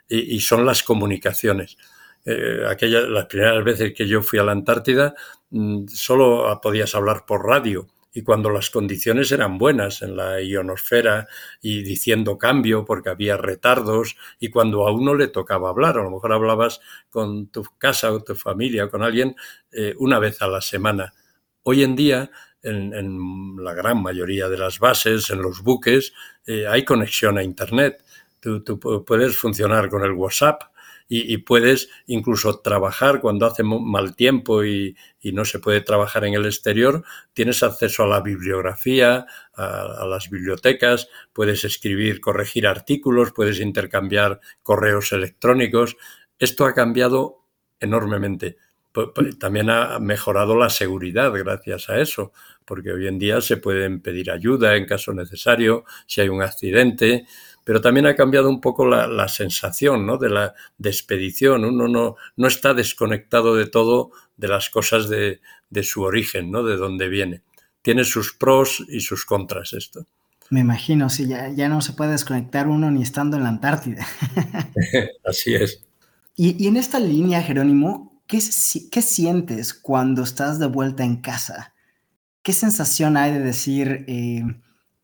y 0.09 0.39
son 0.39 0.65
las 0.65 0.83
comunicaciones. 0.83 1.77
Eh, 2.29 2.65
aquellas, 2.67 3.07
las 3.07 3.25
primeras 3.27 3.63
veces 3.63 3.93
que 3.93 4.05
yo 4.05 4.21
fui 4.21 4.37
a 4.37 4.43
la 4.43 4.51
Antártida, 4.51 5.15
mm, 5.49 5.87
solo 5.87 6.59
podías 6.61 6.93
hablar 6.93 7.25
por 7.25 7.45
radio. 7.45 7.87
Y 8.13 8.23
cuando 8.23 8.49
las 8.49 8.69
condiciones 8.69 9.31
eran 9.31 9.57
buenas 9.57 10.01
en 10.01 10.15
la 10.15 10.41
ionosfera 10.41 11.27
y 11.61 11.83
diciendo 11.83 12.37
cambio 12.37 12.85
porque 12.85 13.09
había 13.09 13.37
retardos 13.37 14.15
y 14.39 14.49
cuando 14.49 14.87
a 14.87 14.91
uno 14.91 15.13
le 15.15 15.27
tocaba 15.27 15.69
hablar, 15.69 15.97
a 15.97 16.03
lo 16.03 16.11
mejor 16.11 16.33
hablabas 16.33 16.79
con 17.09 17.47
tu 17.47 17.63
casa 17.77 18.11
o 18.11 18.23
tu 18.23 18.35
familia 18.35 18.85
o 18.85 18.89
con 18.89 19.03
alguien 19.03 19.35
eh, 19.71 19.93
una 19.99 20.19
vez 20.19 20.41
a 20.41 20.47
la 20.47 20.61
semana. 20.61 21.13
Hoy 21.63 21.83
en 21.83 21.95
día, 21.95 22.31
en, 22.63 23.57
la 23.63 23.73
gran 23.73 24.01
mayoría 24.01 24.49
de 24.49 24.57
las 24.57 24.79
bases, 24.79 25.29
en 25.29 25.41
los 25.41 25.61
buques, 25.61 26.13
eh, 26.45 26.65
hay 26.67 26.83
conexión 26.85 27.37
a 27.37 27.43
Internet. 27.43 28.03
tú 28.39 28.79
puedes 29.05 29.37
funcionar 29.37 29.89
con 29.89 30.03
el 30.03 30.13
WhatsApp 30.13 30.63
y, 31.09 31.37
puedes 31.37 31.89
incluso 32.05 32.59
trabajar 32.59 33.21
cuando 33.21 33.45
hace 33.45 33.63
mal 33.63 34.15
tiempo 34.15 34.63
y, 34.63 34.95
no 35.23 35.43
se 35.43 35.59
puede 35.59 35.81
trabajar 35.81 36.23
en 36.25 36.35
el 36.35 36.45
exterior, 36.45 37.03
tienes 37.33 37.61
acceso 37.61 38.03
a 38.03 38.07
la 38.07 38.21
bibliografía, 38.21 39.25
a, 39.53 40.05
las 40.05 40.29
bibliotecas, 40.29 41.09
puedes 41.33 41.63
escribir, 41.65 42.21
corregir 42.21 42.65
artículos, 42.65 43.33
puedes 43.33 43.59
intercambiar 43.59 44.39
correos 44.63 45.11
electrónicos. 45.11 45.97
Esto 46.39 46.65
ha 46.65 46.73
cambiado 46.73 47.43
enormemente. 47.79 48.57
También 49.39 49.69
ha 49.69 49.99
mejorado 49.99 50.55
la 50.55 50.69
seguridad 50.69 51.31
gracias 51.33 51.89
a 51.89 51.99
eso, 51.99 52.31
porque 52.65 52.91
hoy 52.91 53.07
en 53.07 53.19
día 53.19 53.41
se 53.41 53.57
pueden 53.57 54.01
pedir 54.01 54.31
ayuda 54.31 54.75
en 54.75 54.85
caso 54.85 55.13
necesario, 55.13 55.85
si 56.07 56.21
hay 56.21 56.29
un 56.29 56.41
accidente, 56.41 57.27
pero 57.67 57.81
también 57.81 58.05
ha 58.05 58.15
cambiado 58.15 58.49
un 58.49 58.61
poco 58.61 58.85
la, 58.85 59.27
sensación 59.27 60.05
¿no? 60.05 60.17
de 60.17 60.29
la 60.29 60.53
expedición. 60.81 61.65
Uno 61.65 61.89
no, 61.89 62.15
no, 62.37 62.47
está 62.47 62.73
desconectado 62.73 63.57
de 63.57 63.65
todo 63.65 64.11
de 64.37 64.47
las 64.47 64.69
cosas 64.69 65.09
de, 65.09 65.41
su 65.83 66.03
origen, 66.03 66.49
¿no? 66.49 66.63
de 66.63 66.77
dónde 66.77 67.09
viene. 67.09 67.41
Tiene 67.81 68.05
sus 68.05 68.33
pros 68.33 68.85
y 68.87 69.01
sus 69.01 69.25
contras 69.25 69.73
esto. 69.73 70.05
Me 70.49 70.61
imagino, 70.61 71.09
sí, 71.09 71.27
ya, 71.27 71.49
ya 71.49 71.67
no 71.67 71.81
se 71.81 71.91
puede 71.91 72.11
desconectar 72.11 72.69
uno 72.69 72.89
ni 72.89 73.03
estando 73.03 73.35
en 73.35 73.43
la 73.43 73.49
Antártida. 73.49 74.07
Así 75.25 75.53
es. 75.53 75.83
Y, 76.37 76.63
y, 76.63 76.67
en 76.67 76.77
esta 76.77 77.01
línea, 77.01 77.41
Jerónimo, 77.41 78.23
¿qué, 78.27 78.39
¿qué 78.89 79.01
sientes 79.01 79.73
cuando 79.73 80.23
estás 80.23 80.57
de 80.57 80.67
vuelta 80.67 81.03
en 81.03 81.17
casa? 81.17 81.73
¿Qué 82.43 82.53
sensación 82.53 83.17
hay 83.17 83.33
de 83.33 83.41
decir, 83.41 84.05
eh, 84.07 84.45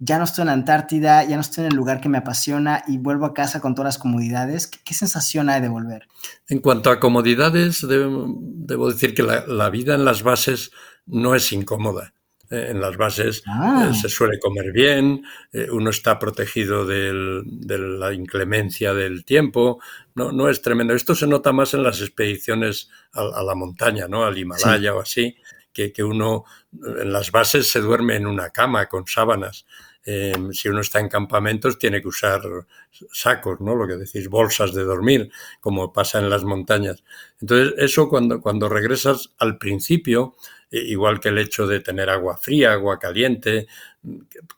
ya 0.05 0.17
no 0.17 0.25
estoy 0.25 0.41
en 0.41 0.47
la 0.47 0.53
Antártida, 0.53 1.23
ya 1.23 1.35
no 1.35 1.41
estoy 1.41 1.63
en 1.63 1.71
el 1.71 1.77
lugar 1.77 2.01
que 2.01 2.09
me 2.09 2.17
apasiona 2.17 2.83
y 2.87 2.97
vuelvo 2.97 3.25
a 3.25 3.33
casa 3.33 3.61
con 3.61 3.73
todas 3.73 3.95
las 3.95 3.97
comodidades. 3.97 4.67
¿Qué, 4.67 4.93
sensación 4.93 5.49
hay 5.49 5.61
de 5.61 5.69
volver? 5.69 6.07
En 6.49 6.59
cuanto 6.59 6.89
a 6.89 6.99
comodidades, 6.99 7.87
debo, 7.87 8.91
decir 8.91 9.13
que 9.15 9.23
la, 9.23 9.69
vida 9.69 9.95
en 9.95 10.03
las 10.03 10.21
bases 10.23 10.71
no 11.05 11.35
es 11.35 11.51
incómoda. 11.53 12.13
Eh, 12.49 12.67
en 12.71 12.81
las 12.81 12.97
bases 12.97 13.43
ah. 13.47 13.89
eh, 13.89 13.93
se 13.93 14.09
suele 14.09 14.39
comer 14.39 14.73
bien, 14.73 15.23
eh, 15.53 15.69
uno 15.71 15.89
está 15.89 16.19
protegido 16.19 16.85
de 16.85 17.43
la 17.77 18.13
inclemencia 18.13 18.93
del 18.93 19.23
tiempo, 19.23 19.79
no, 20.15 20.33
no 20.33 20.49
es 20.49 20.61
tremendo. 20.61 20.93
Esto 20.93 21.15
se 21.15 21.27
nota 21.27 21.53
más 21.53 21.73
en 21.73 21.83
las 21.83 22.01
expediciones 22.01 22.89
a, 23.13 23.41
la 23.41 23.55
montaña, 23.55 24.09
¿no? 24.09 24.25
al 24.25 24.37
Himalaya 24.37 24.93
o 24.93 24.99
así, 24.99 25.37
que, 25.71 25.93
que, 25.93 26.03
uno 26.03 26.43
en 26.73 27.11
las 27.13 27.31
bases 27.31 27.67
se 27.67 27.79
duerme 27.79 28.17
en 28.17 28.27
una 28.27 28.49
cama 28.49 28.87
con 28.87 29.07
sábanas. 29.07 29.65
Em, 30.05 30.51
si 30.51 30.67
uno 30.67 30.81
está 30.81 30.99
en 30.99 31.07
campamentos 31.07 31.79
tiene 31.79 32.01
que 32.01 32.09
usar 32.09 32.41
sacos, 33.11 33.61
¿no? 33.61 33.73
Lo 33.73 33.87
que 33.87 33.95
decís, 33.95 34.27
bolsas 34.27 34.73
de 34.73 34.83
dormir, 34.83 35.31
como 35.61 35.93
pasa 35.93 36.19
en 36.19 36.29
las 36.29 36.43
montañas. 36.43 37.03
Entonces, 37.39 37.73
eso 37.77 38.09
cuando, 38.09 38.41
cuando 38.41 38.67
regresas 38.67 39.33
al 39.37 39.57
principio, 39.57 40.35
e, 40.69 40.79
igual 40.79 41.21
que 41.21 41.29
el 41.29 41.37
hecho 41.37 41.67
de 41.67 41.79
tener 41.79 42.09
agua 42.09 42.35
fría, 42.35 42.73
agua 42.73 42.99
caliente, 42.99 43.67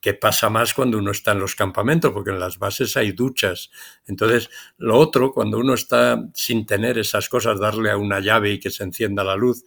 que 0.01 0.15
pasa 0.15 0.49
más 0.49 0.73
cuando 0.73 0.97
uno 0.97 1.11
está 1.11 1.33
en 1.33 1.39
los 1.39 1.55
campamentos, 1.55 2.11
porque 2.11 2.31
en 2.31 2.39
las 2.39 2.57
bases 2.57 2.97
hay 2.97 3.11
duchas. 3.11 3.69
Entonces, 4.07 4.49
lo 4.77 4.97
otro, 4.97 5.31
cuando 5.31 5.59
uno 5.59 5.75
está 5.75 6.23
sin 6.33 6.65
tener 6.65 6.97
esas 6.97 7.29
cosas, 7.29 7.59
darle 7.59 7.91
a 7.91 7.97
una 7.97 8.19
llave 8.19 8.51
y 8.53 8.59
que 8.59 8.71
se 8.71 8.83
encienda 8.83 9.23
la 9.23 9.35
luz, 9.35 9.63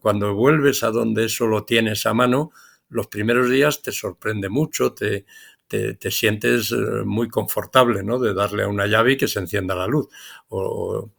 cuando 0.00 0.34
vuelves 0.34 0.84
a 0.84 0.90
donde 0.90 1.24
eso 1.24 1.46
lo 1.46 1.64
tienes 1.64 2.06
a 2.06 2.14
mano, 2.14 2.52
los 2.90 3.06
primeros 3.06 3.48
días 3.48 3.82
te 3.82 3.92
sorprende 3.92 4.48
mucho, 4.48 4.92
te, 4.92 5.24
te, 5.70 6.10
sientes 6.10 6.72
eh, 6.72 7.04
muy 7.04 7.28
confortable, 7.28 8.02
¿no? 8.02 8.18
De 8.18 8.34
darle 8.34 8.64
a 8.64 8.68
una 8.68 8.86
llave 8.86 9.12
y 9.12 9.16
que 9.16 9.28
se 9.28 9.38
encienda 9.38 9.76
la 9.76 9.86
luz, 9.86 10.08
o, 10.48 11.10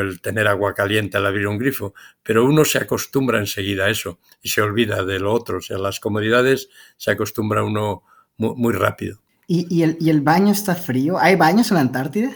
el 0.00 0.20
tener 0.20 0.46
agua 0.46 0.74
caliente 0.74 1.16
al 1.16 1.26
abrir 1.26 1.46
un 1.46 1.58
grifo. 1.58 1.94
Pero 2.22 2.44
uno 2.44 2.64
se 2.64 2.78
acostumbra 2.78 3.38
enseguida 3.38 3.86
a 3.86 3.90
eso 3.90 4.18
y 4.42 4.48
se 4.48 4.60
olvida 4.60 5.04
de 5.04 5.18
lo 5.18 5.32
otro. 5.32 5.58
O 5.58 5.60
sea, 5.60 5.78
las 5.78 6.00
comodidades 6.00 6.68
se 6.96 7.10
acostumbra 7.10 7.62
uno 7.62 8.02
muy, 8.36 8.72
rápido. 8.74 9.20
¿Y, 9.46 9.82
el, 9.82 9.96
¿Y 9.98 10.10
el 10.10 10.20
baño 10.20 10.52
está 10.52 10.74
frío? 10.74 11.18
¿Hay 11.18 11.36
baños 11.36 11.70
en 11.70 11.76
la 11.76 11.80
Antártida? 11.80 12.30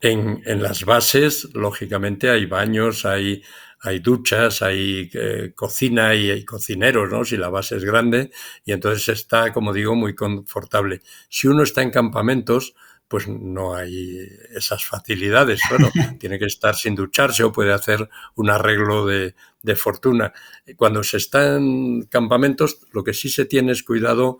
En, 0.00 0.42
en, 0.44 0.62
las 0.62 0.84
bases, 0.84 1.48
lógicamente, 1.54 2.30
hay 2.30 2.46
baños, 2.46 3.04
hay, 3.04 3.42
hay 3.84 3.98
duchas, 3.98 4.62
hay 4.62 5.10
eh, 5.12 5.52
cocina 5.54 6.14
y 6.14 6.30
hay 6.30 6.44
cocineros, 6.44 7.10
¿no? 7.10 7.22
Si 7.22 7.36
la 7.36 7.50
base 7.50 7.76
es 7.76 7.84
grande 7.84 8.30
y 8.64 8.72
entonces 8.72 9.08
está, 9.10 9.52
como 9.52 9.74
digo, 9.74 9.94
muy 9.94 10.14
confortable. 10.14 11.02
Si 11.28 11.48
uno 11.48 11.62
está 11.62 11.82
en 11.82 11.90
campamentos, 11.90 12.74
pues 13.08 13.28
no 13.28 13.74
hay 13.74 14.26
esas 14.54 14.86
facilidades. 14.86 15.60
Bueno, 15.68 15.90
tiene 16.18 16.38
que 16.38 16.46
estar 16.46 16.74
sin 16.74 16.94
ducharse 16.94 17.44
o 17.44 17.52
puede 17.52 17.74
hacer 17.74 18.08
un 18.36 18.48
arreglo 18.48 19.06
de, 19.06 19.34
fortuna. 19.76 20.32
Cuando 20.76 21.02
se 21.02 21.18
está 21.18 21.56
en 21.56 22.06
campamentos, 22.06 22.78
lo 22.90 23.04
que 23.04 23.12
sí 23.12 23.28
se 23.28 23.44
tiene 23.44 23.72
es 23.72 23.82
cuidado 23.82 24.38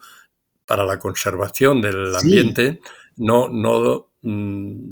para 0.64 0.86
la 0.86 0.98
conservación 0.98 1.82
del 1.82 2.16
ambiente, 2.16 2.80
no, 3.16 3.50
no 3.50 4.10
mm, 4.22 4.88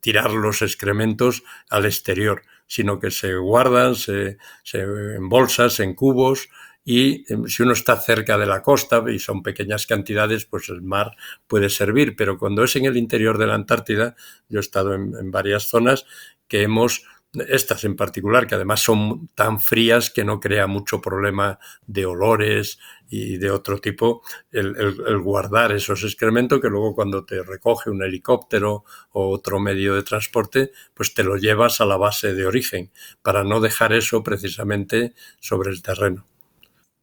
tirar 0.00 0.30
los 0.32 0.62
excrementos 0.62 1.42
al 1.68 1.84
exterior 1.84 2.42
sino 2.66 2.98
que 2.98 3.10
se 3.10 3.34
guardan 3.36 3.94
se, 3.94 4.38
en 4.72 5.28
bolsas, 5.28 5.80
en 5.80 5.94
cubos, 5.94 6.48
y 6.84 7.24
em, 7.32 7.46
si 7.46 7.62
uno 7.62 7.72
está 7.72 7.96
cerca 7.96 8.36
de 8.36 8.46
la 8.46 8.62
costa 8.62 9.02
y 9.08 9.18
son 9.18 9.42
pequeñas 9.42 9.86
cantidades, 9.86 10.44
pues 10.44 10.68
el 10.68 10.82
mar 10.82 11.12
puede 11.46 11.70
servir. 11.70 12.14
Pero 12.16 12.38
cuando 12.38 12.62
es 12.62 12.76
en 12.76 12.84
el 12.84 12.96
interior 12.96 13.38
de 13.38 13.46
la 13.46 13.54
Antártida, 13.54 14.16
yo 14.48 14.58
he 14.58 14.60
estado 14.60 14.94
en 14.94 15.30
varias 15.30 15.64
zonas 15.64 16.04
que 16.46 16.62
hemos 16.62 17.04
estas 17.48 17.84
en 17.84 17.96
particular, 17.96 18.46
que 18.46 18.54
además 18.54 18.80
son 18.80 19.28
tan 19.34 19.60
frías 19.60 20.10
que 20.10 20.24
no 20.24 20.40
crea 20.40 20.66
mucho 20.66 21.00
problema 21.00 21.58
de 21.86 22.06
olores 22.06 22.78
y 23.08 23.38
de 23.38 23.50
otro 23.50 23.80
tipo, 23.80 24.22
el, 24.50 25.20
guardar 25.20 25.72
esos 25.72 26.02
excrementos 26.04 26.60
que 26.60 26.68
luego 26.68 26.94
cuando 26.94 27.24
te 27.24 27.42
recoge 27.42 27.90
un 27.90 28.02
helicóptero 28.02 28.84
o 29.12 29.30
otro 29.30 29.60
medio 29.60 29.94
de 29.94 30.02
transporte, 30.02 30.72
pues 30.94 31.14
te 31.14 31.24
lo 31.24 31.36
llevas 31.36 31.80
a 31.80 31.86
la 31.86 31.96
base 31.96 32.34
de 32.34 32.46
origen, 32.46 32.90
para 33.22 33.44
no 33.44 33.60
dejar 33.60 33.92
eso 33.92 34.22
precisamente 34.22 35.14
sobre 35.40 35.70
el 35.70 35.82
terreno. 35.82 36.26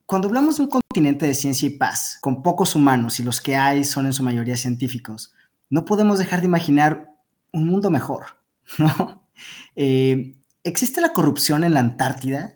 Cuando 0.05 0.27
hablamos 0.27 0.57
de 0.57 0.63
un 0.63 0.69
continente 0.69 1.25
de 1.25 1.33
ciencia 1.33 1.67
y 1.67 1.77
paz, 1.77 2.17
con 2.19 2.43
pocos 2.43 2.75
humanos 2.75 3.19
y 3.19 3.23
los 3.23 3.39
que 3.39 3.55
hay 3.55 3.85
son 3.85 4.05
en 4.05 4.13
su 4.13 4.23
mayoría 4.23 4.57
científicos, 4.57 5.33
no 5.69 5.85
podemos 5.85 6.19
dejar 6.19 6.41
de 6.41 6.47
imaginar 6.47 7.09
un 7.53 7.67
mundo 7.67 7.89
mejor, 7.89 8.25
¿no? 8.77 9.20
Eh, 9.75 10.35
¿Existe 10.63 11.01
la 11.01 11.13
corrupción 11.13 11.63
en 11.63 11.73
la 11.73 11.79
Antártida? 11.79 12.55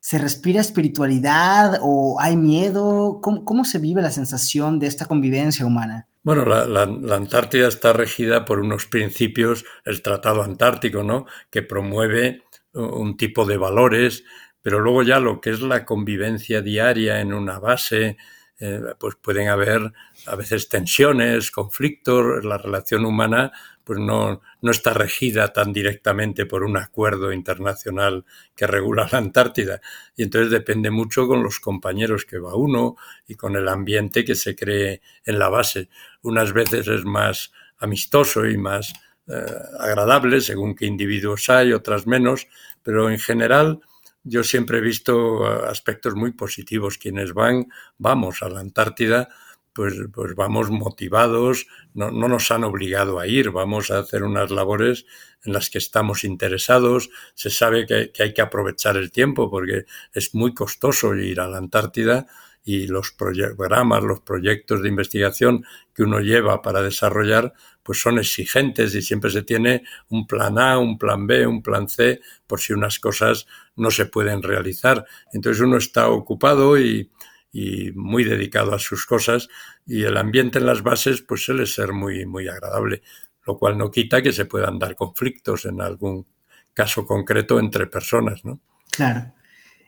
¿Se 0.00 0.18
respira 0.18 0.60
espiritualidad 0.60 1.78
o 1.82 2.20
hay 2.20 2.36
miedo? 2.36 3.20
¿Cómo, 3.22 3.64
se 3.64 3.78
vive 3.78 4.02
la 4.02 4.10
sensación 4.10 4.78
de 4.78 4.86
esta 4.86 5.06
convivencia 5.06 5.66
humana? 5.66 6.08
Bueno, 6.22 6.44
la, 6.44 6.82
Antártida 7.14 7.68
está 7.68 7.92
regida 7.92 8.44
por 8.44 8.60
unos 8.60 8.86
principios, 8.86 9.64
el 9.84 10.02
Tratado 10.02 10.42
Antártico, 10.42 11.02
¿no? 11.02 11.26
Que 11.50 11.62
promueve 11.62 12.42
un 12.74 13.16
tipo 13.16 13.44
de 13.44 13.56
valores, 13.56 14.24
pero 14.62 14.78
luego 14.78 15.02
ya 15.02 15.20
lo 15.20 15.40
que 15.40 15.50
es 15.50 15.62
la 15.62 15.84
convivencia 15.84 16.60
diaria 16.60 17.20
en 17.20 17.32
una 17.32 17.58
base, 17.58 18.18
eh, 18.60 18.80
pues 19.00 19.16
pueden 19.16 19.48
haber 19.48 19.92
a 20.26 20.36
veces 20.36 20.68
tensiones, 20.68 21.50
conflictos, 21.50 22.44
la 22.44 22.58
relación 22.58 23.04
humana 23.04 23.52
pues 23.88 24.00
no, 24.00 24.42
no 24.60 24.70
está 24.70 24.92
regida 24.92 25.52
tan 25.52 25.72
directamente 25.72 26.46
por 26.46 26.64
un 26.64 26.76
acuerdo 26.76 27.32
internacional 27.32 28.24
que 28.54 28.66
regula 28.66 29.08
la 29.10 29.18
Antártida. 29.18 29.80
Y 30.16 30.24
entonces 30.24 30.50
depende 30.50 30.90
mucho 30.90 31.26
con 31.26 31.42
los 31.42 31.60
compañeros 31.60 32.24
que 32.24 32.38
va 32.38 32.54
uno 32.54 32.96
y 33.26 33.34
con 33.34 33.56
el 33.56 33.68
ambiente 33.68 34.24
que 34.24 34.34
se 34.34 34.56
cree 34.56 35.00
en 35.24 35.38
la 35.38 35.48
base. 35.48 35.88
Unas 36.22 36.52
veces 36.52 36.88
es 36.88 37.04
más 37.04 37.52
amistoso 37.78 38.46
y 38.46 38.56
más 38.56 38.92
eh, 39.28 39.44
agradable 39.78 40.40
según 40.40 40.74
qué 40.74 40.86
individuos 40.86 41.48
hay, 41.50 41.72
otras 41.72 42.06
menos, 42.06 42.48
pero 42.82 43.10
en 43.10 43.18
general 43.18 43.80
yo 44.24 44.42
siempre 44.42 44.78
he 44.78 44.80
visto 44.82 45.46
aspectos 45.66 46.14
muy 46.14 46.32
positivos. 46.32 46.98
Quienes 46.98 47.32
van, 47.32 47.68
vamos 47.96 48.42
a 48.42 48.48
la 48.48 48.60
Antártida 48.60 49.28
pues, 49.78 49.94
pues 50.12 50.34
vamos 50.34 50.70
motivados, 50.70 51.68
no, 51.94 52.10
nos 52.10 52.50
han 52.50 52.64
obligado 52.64 53.20
a 53.20 53.28
ir, 53.28 53.52
vamos 53.52 53.92
a 53.92 54.00
hacer 54.00 54.24
unas 54.24 54.50
labores 54.50 55.06
en 55.44 55.52
las 55.52 55.70
que 55.70 55.78
estamos 55.78 56.24
interesados, 56.24 57.10
se 57.34 57.48
sabe 57.48 57.86
que, 57.86 58.10
hay 58.20 58.34
que 58.34 58.42
aprovechar 58.42 58.96
el 58.96 59.12
tiempo 59.12 59.48
porque 59.48 59.84
es 60.12 60.34
muy 60.34 60.52
costoso 60.52 61.14
ir 61.14 61.38
a 61.38 61.46
la 61.46 61.58
Antártida 61.58 62.26
y 62.64 62.88
los 62.88 63.12
programas, 63.12 64.02
los 64.02 64.18
proyectos 64.22 64.82
de 64.82 64.88
investigación 64.88 65.64
que 65.94 66.02
uno 66.02 66.18
lleva 66.18 66.60
para 66.60 66.82
desarrollar, 66.82 67.52
pues 67.84 68.00
son 68.00 68.18
exigentes 68.18 68.96
y 68.96 69.00
siempre 69.00 69.30
se 69.30 69.44
tiene 69.44 69.84
un 70.08 70.26
plan 70.26 70.58
A, 70.58 70.76
un 70.80 70.98
plan 70.98 71.24
B, 71.24 71.46
un 71.46 71.62
plan 71.62 71.88
C, 71.88 72.20
por 72.48 72.58
si 72.58 72.72
unas 72.72 72.98
cosas 72.98 73.46
no 73.76 73.92
se 73.92 74.06
pueden 74.06 74.42
realizar. 74.42 75.06
Entonces 75.32 75.62
uno 75.62 75.76
está 75.76 76.08
ocupado 76.08 76.76
y, 76.76 77.12
y 77.52 77.92
muy 77.92 78.24
dedicado 78.24 78.74
a 78.74 78.78
sus 78.78 79.06
cosas 79.06 79.48
y 79.86 80.02
el 80.02 80.16
ambiente 80.16 80.58
en 80.58 80.66
las 80.66 80.82
bases 80.82 81.22
pues 81.22 81.44
suele 81.44 81.66
ser 81.66 81.92
muy, 81.92 82.26
muy 82.26 82.48
agradable. 82.48 83.02
lo 83.46 83.56
cual 83.56 83.78
no 83.78 83.90
quita 83.90 84.20
que 84.20 84.32
se 84.32 84.44
puedan 84.44 84.78
dar 84.78 84.94
conflictos 84.94 85.64
en 85.64 85.80
algún 85.80 86.26
caso 86.74 87.06
concreto 87.06 87.58
entre 87.58 87.86
personas, 87.86 88.44
¿no? 88.44 88.60
Claro. 88.90 89.32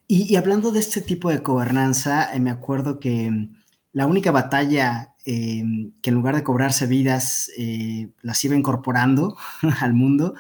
Y, 0.09 0.35
hablando 0.35 0.73
de 0.73 0.81
este 0.81 1.03
tipo 1.03 1.31
de 1.31 1.39
gobernanza, 1.39 2.35
eh, 2.35 2.41
me 2.41 2.51
acuerdo 2.51 2.99
que 2.99 3.31
mm, 3.31 3.55
la 3.93 4.07
única 4.07 4.33
batalla 4.33 5.15
eh, 5.25 5.63
que 6.03 6.11
en 6.11 6.17
lugar 6.17 6.35
de 6.35 6.43
cobrarse 6.43 6.87
vidas 6.87 7.51
eh, 7.57 8.11
las 8.23 8.43
iba 8.45 8.57
incorporando 8.57 9.37
al 9.81 9.93
mundo, 9.93 10.35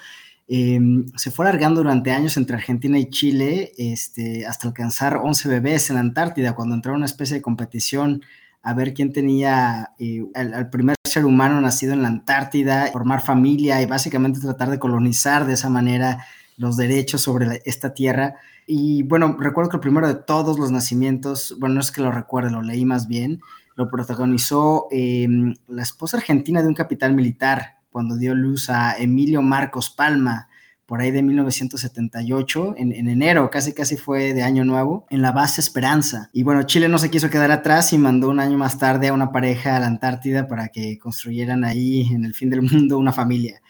se 0.50 1.30
fue 1.30 1.46
alargando 1.46 1.80
durante 1.80 2.10
años 2.10 2.36
entre 2.36 2.56
Argentina 2.56 2.98
y 2.98 3.08
Chile 3.08 3.72
este, 3.78 4.46
hasta 4.46 4.66
alcanzar 4.66 5.18
11 5.18 5.48
bebés 5.48 5.90
en 5.90 5.94
la 5.94 6.00
Antártida, 6.00 6.56
cuando 6.56 6.74
entró 6.74 6.92
una 6.92 7.06
especie 7.06 7.36
de 7.36 7.42
competición 7.42 8.22
a 8.62 8.74
ver 8.74 8.92
quién 8.92 9.12
tenía 9.12 9.92
al, 10.34 10.70
primer 10.70 10.96
ser 11.04 11.24
humano 11.24 11.60
nacido 11.60 11.92
en 11.92 12.02
la 12.02 12.08
Antártida, 12.08 12.88
formar 12.92 13.22
familia 13.22 13.80
y 13.80 13.86
básicamente 13.86 14.40
tratar 14.40 14.70
de 14.70 14.80
colonizar 14.80 15.46
de 15.46 15.54
esa 15.54 15.70
manera 15.70 16.26
los 16.56 16.76
derechos 16.76 17.22
sobre 17.22 17.62
esta 17.64 17.94
tierra. 17.94 18.34
Y 18.66 19.04
bueno, 19.04 19.36
recuerdo 19.38 19.70
que 19.70 19.76
el 19.76 19.80
primero 19.80 20.08
de 20.08 20.16
todos 20.16 20.58
los 20.58 20.72
nacimientos, 20.72 21.56
bueno, 21.58 21.76
no 21.76 21.80
es 21.80 21.92
que 21.92 22.02
lo 22.02 22.10
recuerde, 22.10 22.50
lo 22.50 22.62
leí 22.62 22.84
más 22.84 23.06
bien, 23.06 23.40
lo 23.76 23.88
protagonizó 23.88 24.88
em, 24.90 25.54
la 25.68 25.82
esposa 25.82 26.16
argentina 26.18 26.60
de 26.60 26.68
un 26.68 26.74
capitán 26.74 27.14
militar 27.14 27.79
cuando 27.90 28.16
dio 28.16 28.34
luz 28.34 28.70
a 28.70 28.96
Emilio 28.96 29.42
Marcos 29.42 29.90
Palma, 29.90 30.48
por 30.86 31.00
ahí 31.00 31.12
de 31.12 31.22
1978, 31.22 32.74
en, 32.76 32.92
en, 32.92 33.08
enero, 33.08 33.48
casi 33.48 33.72
casi 33.72 33.96
fue 33.96 34.34
de 34.34 34.42
año 34.42 34.64
nuevo, 34.64 35.06
en 35.08 35.22
la 35.22 35.30
base 35.30 35.60
Esperanza. 35.60 36.30
Y 36.32 36.42
bueno, 36.42 36.64
Chile 36.64 36.88
no 36.88 36.98
se 36.98 37.10
quiso 37.10 37.30
quedar 37.30 37.52
atrás 37.52 37.92
y 37.92 37.98
mandó 37.98 38.28
un 38.28 38.40
año 38.40 38.58
más 38.58 38.76
tarde 38.76 39.06
a 39.06 39.12
una 39.12 39.30
pareja 39.30 39.76
a 39.76 39.80
la 39.80 39.86
Antártida 39.86 40.48
para 40.48 40.68
que 40.68 40.98
construyeran 40.98 41.64
ahí 41.64 42.08
en 42.12 42.24
el 42.24 42.34
fin 42.34 42.50
del 42.50 42.62
mundo 42.62 42.98
una 42.98 43.12
familia. 43.12 43.62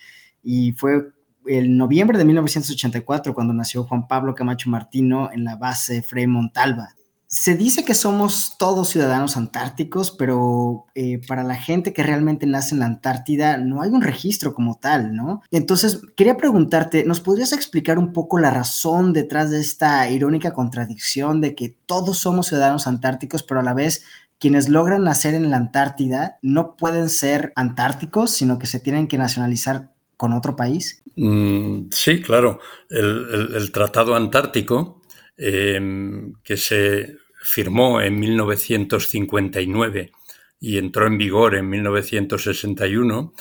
Y 0.42 0.72
fue 0.72 1.12
el 1.46 1.76
noviembre 1.76 2.16
de 2.16 2.24
1984, 2.24 3.34
cuando 3.34 3.52
nació 3.52 3.84
Juan 3.84 4.06
Pablo 4.06 4.34
Camacho 4.34 4.70
Martino 4.70 5.30
en 5.32 5.44
la 5.44 5.56
base 5.56 6.02
Frei 6.02 6.26
Montalva. 6.26 6.94
Se 7.32 7.54
dice 7.54 7.84
que 7.84 7.94
somos 7.94 8.56
todos 8.58 8.88
ciudadanos 8.88 9.37
antárticos, 9.37 10.10
pero 10.10 10.87
eh, 10.96 11.20
para 11.28 11.44
la 11.44 11.54
gente 11.54 11.92
que 11.92 12.02
realmente 12.02 12.44
nace 12.44 12.75
en 12.75 12.80
la 12.80 12.87
Antártida 12.87 13.56
no 13.56 13.82
hay 13.82 13.90
un 13.90 14.02
registro 14.02 14.52
como 14.52 14.80
tal, 14.80 15.14
¿no? 15.14 15.40
Entonces, 15.52 16.00
quería 16.16 16.37
preguntarte, 16.37 17.04
¿nos 17.04 17.20
podrías 17.20 17.52
explicar 17.52 18.00
un 18.00 18.12
poco 18.12 18.40
la 18.40 18.50
razón 18.50 19.12
detrás 19.12 19.52
de 19.52 19.60
esta 19.60 20.10
irónica 20.10 20.52
contradicción 20.52 21.40
de 21.40 21.54
que 21.54 21.76
todos 21.87 22.18
somos 22.18 22.49
ciudadanos 22.49 22.88
antárticos, 22.88 23.44
pero 23.44 23.60
a 23.60 23.62
la 23.62 23.75
vez 23.75 24.02
quienes 24.40 24.68
logran 24.68 25.04
nacer 25.04 25.34
en 25.34 25.50
la 25.50 25.58
Antártida 25.58 26.38
no 26.42 26.75
pueden 26.75 27.10
ser 27.10 27.52
antárticos, 27.54 28.32
sino 28.32 28.58
que 28.58 28.66
se 28.66 28.80
tienen 28.80 29.06
que 29.06 29.18
nacionalizar 29.18 29.92
con 30.16 30.32
otro 30.32 30.56
país? 30.56 31.02
Mm, 31.16 31.90
sí, 31.90 32.20
claro. 32.22 32.58
El, 32.88 33.70
Tratado 33.72 34.16
Antártico, 34.16 35.00
em, 35.42 36.35
que 36.44 36.59
se 36.59 37.16
firmó 37.42 38.02
en 38.02 38.20
1959 38.20 40.12
y 40.61 40.76
entró 40.76 41.06
en 41.06 41.16
vigor 41.16 41.54
en 41.54 41.70
1961, 41.70 43.32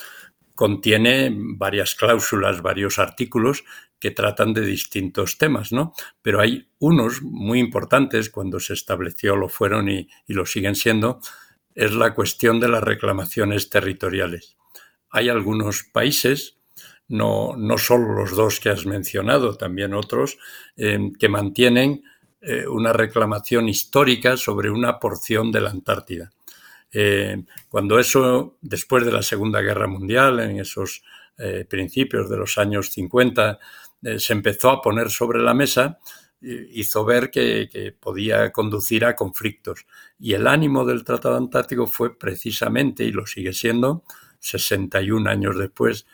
contiene 0.54 1.30
varias 1.30 1.94
cláusulas, 1.94 2.62
varios 2.62 2.98
artículos 2.98 3.64
que 3.98 4.10
tratan 4.10 4.54
de 4.54 4.62
distintos 4.64 5.36
temas, 5.36 5.72
¿no? 5.72 5.92
Pero 6.22 6.40
hay 6.40 6.70
unos 6.78 7.20
muy 7.20 7.58
importantes, 7.58 8.30
cuando 8.30 8.58
se 8.60 8.72
estableció 8.72 9.36
lo 9.36 9.50
fueron 9.50 9.90
y, 9.90 10.08
y 10.26 10.32
lo 10.32 10.46
siguen 10.46 10.76
siendo, 10.76 11.20
es 11.74 11.92
la 11.92 12.14
cuestión 12.14 12.60
de 12.60 12.68
las 12.68 12.82
reclamaciones 12.82 13.68
territoriales. 13.68 14.56
Hay 15.10 15.28
algunos 15.28 15.82
países 15.82 16.59
no, 17.10 17.76
solo 17.76 18.14
los 18.14 18.36
dos 18.36 18.60
que 18.60 18.70
has 18.70 18.86
mencionado, 18.86 19.56
también 19.56 19.94
otros, 19.94 20.38
eh, 20.76 21.10
que 21.18 21.28
mantienen 21.28 22.04
eh, 22.40 22.66
una 22.66 22.92
reclamación 22.92 23.68
histórica 23.68 24.36
sobre 24.36 24.70
una 24.70 24.98
porción 24.98 25.50
de 25.50 25.60
la 25.60 25.70
Antártida. 25.70 26.30
Eh, 26.92 27.42
cuando 27.68 27.98
eso, 27.98 28.56
después 28.60 29.04
de 29.04 29.12
la 29.12 29.22
Segunda 29.22 29.60
Guerra 29.60 29.86
Mundial, 29.86 30.40
en 30.40 30.60
esos 30.60 31.02
principios 31.70 32.28
de 32.28 32.36
los 32.36 32.58
años 32.58 32.90
50, 32.90 33.58
se 34.18 34.32
empezó 34.34 34.68
a 34.68 34.82
poner 34.82 35.08
sobre 35.08 35.38
la 35.38 35.54
mesa, 35.54 35.98
hizo 36.42 37.02
ver 37.06 37.30
que, 37.30 37.66
que, 37.72 37.92
podía 37.92 38.52
conducir 38.52 39.06
a 39.06 39.16
conflictos. 39.16 39.86
Y 40.18 40.34
el 40.34 40.46
ánimo 40.46 40.84
del 40.84 41.02
Tratado 41.02 41.38
Antártico 41.38 41.86
fue 41.86 42.18
precisamente, 42.18 43.04
y 43.04 43.12
lo 43.12 43.24
sigue 43.24 43.54
siendo, 43.54 44.04
61 44.40 45.30
años 45.30 45.56
después, 45.56 46.04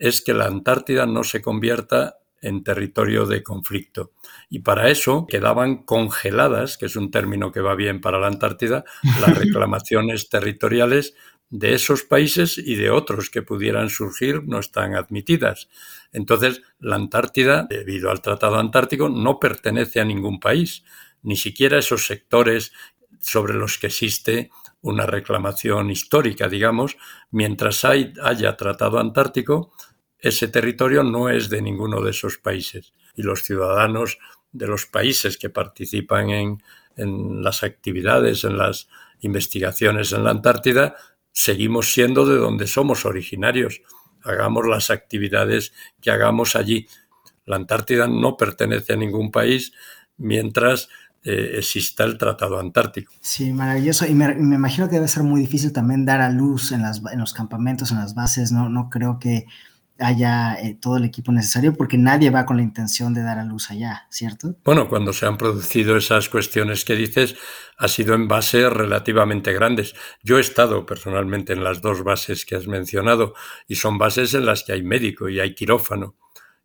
es 0.00 0.22
que 0.22 0.34
la 0.34 0.46
Antártida 0.46 1.06
no 1.06 1.22
se 1.22 1.40
convierta 1.40 2.16
en 2.42 2.64
territorio 2.64 3.26
de 3.26 3.42
conflicto. 3.42 4.12
Y 4.48 4.60
para 4.60 4.88
eso 4.88 5.26
quedaban 5.28 5.84
congeladas, 5.84 6.78
que 6.78 6.86
es 6.86 6.96
un 6.96 7.10
término 7.10 7.52
que 7.52 7.60
va 7.60 7.74
bien 7.74 8.00
para 8.00 8.18
la 8.18 8.26
Antártida, 8.26 8.84
las 9.20 9.38
reclamaciones 9.38 10.30
territoriales 10.30 11.14
de 11.50 11.74
esos 11.74 12.04
países 12.04 12.56
y 12.56 12.76
de 12.76 12.90
otros 12.90 13.28
que 13.28 13.42
pudieran 13.42 13.90
surgir 13.90 14.42
no 14.44 14.58
están 14.58 14.94
admitidas. 14.94 15.68
Entonces, 16.12 16.62
la 16.78 16.96
Antártida, 16.96 17.66
debido 17.68 18.10
al 18.10 18.22
Tratado 18.22 18.56
Antártico, 18.56 19.10
no 19.10 19.38
pertenece 19.38 20.00
a 20.00 20.04
ningún 20.04 20.40
país, 20.40 20.82
ni 21.22 21.36
siquiera 21.36 21.78
esos 21.78 22.06
sectores 22.06 22.72
sobre 23.20 23.52
los 23.52 23.76
que 23.76 23.88
existe 23.88 24.50
una 24.80 25.04
reclamación 25.04 25.90
histórica, 25.90 26.48
digamos, 26.48 26.96
mientras 27.30 27.84
haya 27.84 28.56
Tratado 28.56 28.98
Antártico, 28.98 29.72
ese 30.22 30.48
territorio 30.48 31.02
no 31.02 31.28
es 31.28 31.48
de 31.48 31.62
ninguno 31.62 32.02
de 32.02 32.10
esos 32.10 32.38
países 32.38 32.92
y 33.14 33.22
los 33.22 33.42
ciudadanos 33.42 34.18
de 34.52 34.66
los 34.66 34.86
países 34.86 35.36
que 35.36 35.50
participan 35.50 36.30
en, 36.30 36.62
las 37.42 37.62
actividades, 37.62 38.44
en 38.44 38.58
las 38.58 38.88
investigaciones 39.20 40.12
en 40.12 40.24
la 40.24 40.30
Antártida, 40.30 40.96
seguimos 41.32 41.92
siendo 41.92 42.26
de 42.26 42.36
donde 42.36 42.66
somos 42.66 43.06
originarios. 43.06 43.80
Hagamos 44.22 44.66
las 44.66 44.90
actividades 44.90 45.72
que 46.00 46.10
hagamos 46.10 46.56
allí. 46.56 46.88
La 47.46 47.56
Antártida 47.56 48.06
no 48.06 48.36
pertenece 48.36 48.92
a 48.92 48.96
ningún 48.96 49.30
país 49.30 49.72
mientras 50.18 50.88
eh, 51.22 51.52
exista 51.56 52.04
el 52.04 52.18
Tratado 52.18 52.58
Antártico. 52.58 53.12
Sí, 53.20 53.52
maravilloso. 53.52 54.06
Y 54.06 54.14
me, 54.14 54.32
imagino 54.32 54.88
que 54.88 54.96
debe 54.96 55.08
ser 55.08 55.22
muy 55.22 55.40
difícil 55.40 55.72
también 55.72 56.04
dar 56.04 56.20
a 56.20 56.30
luz 56.30 56.72
en, 56.72 56.82
las, 56.82 57.00
en 57.12 57.20
los 57.20 57.32
campamentos, 57.32 57.92
en 57.92 57.98
las 57.98 58.14
bases. 58.14 58.52
No, 58.52 58.68
no 58.68 58.90
creo 58.90 59.18
que 59.18 59.46
haya 60.00 60.54
eh, 60.54 60.76
todo 60.80 60.96
el 60.96 61.04
equipo 61.04 61.32
necesario, 61.32 61.74
porque 61.74 61.98
nadie 61.98 62.30
va 62.30 62.46
con 62.46 62.56
la 62.56 62.62
intención 62.62 63.14
de 63.14 63.22
dar 63.22 63.38
a 63.38 63.44
luz 63.44 63.70
allá, 63.70 64.06
¿cierto? 64.10 64.56
Bueno, 64.64 64.88
cuando 64.88 65.12
se 65.12 65.26
han 65.26 65.36
producido 65.36 65.96
esas 65.96 66.28
cuestiones 66.28 66.84
que 66.84 66.96
dices, 66.96 67.36
ha 67.78 67.88
sido 67.88 68.14
en 68.14 68.28
bases 68.28 68.72
relativamente 68.72 69.52
grandes. 69.52 69.94
Yo 70.22 70.38
he 70.38 70.40
estado 70.40 70.86
personalmente 70.86 71.52
en 71.52 71.64
las 71.64 71.80
dos 71.80 72.02
bases 72.02 72.44
que 72.44 72.56
has 72.56 72.66
mencionado 72.66 73.34
y 73.66 73.76
son 73.76 73.98
bases 73.98 74.34
en 74.34 74.46
las 74.46 74.64
que 74.64 74.72
hay 74.72 74.82
médico 74.82 75.28
y 75.28 75.40
hay 75.40 75.54
quirófano. 75.54 76.16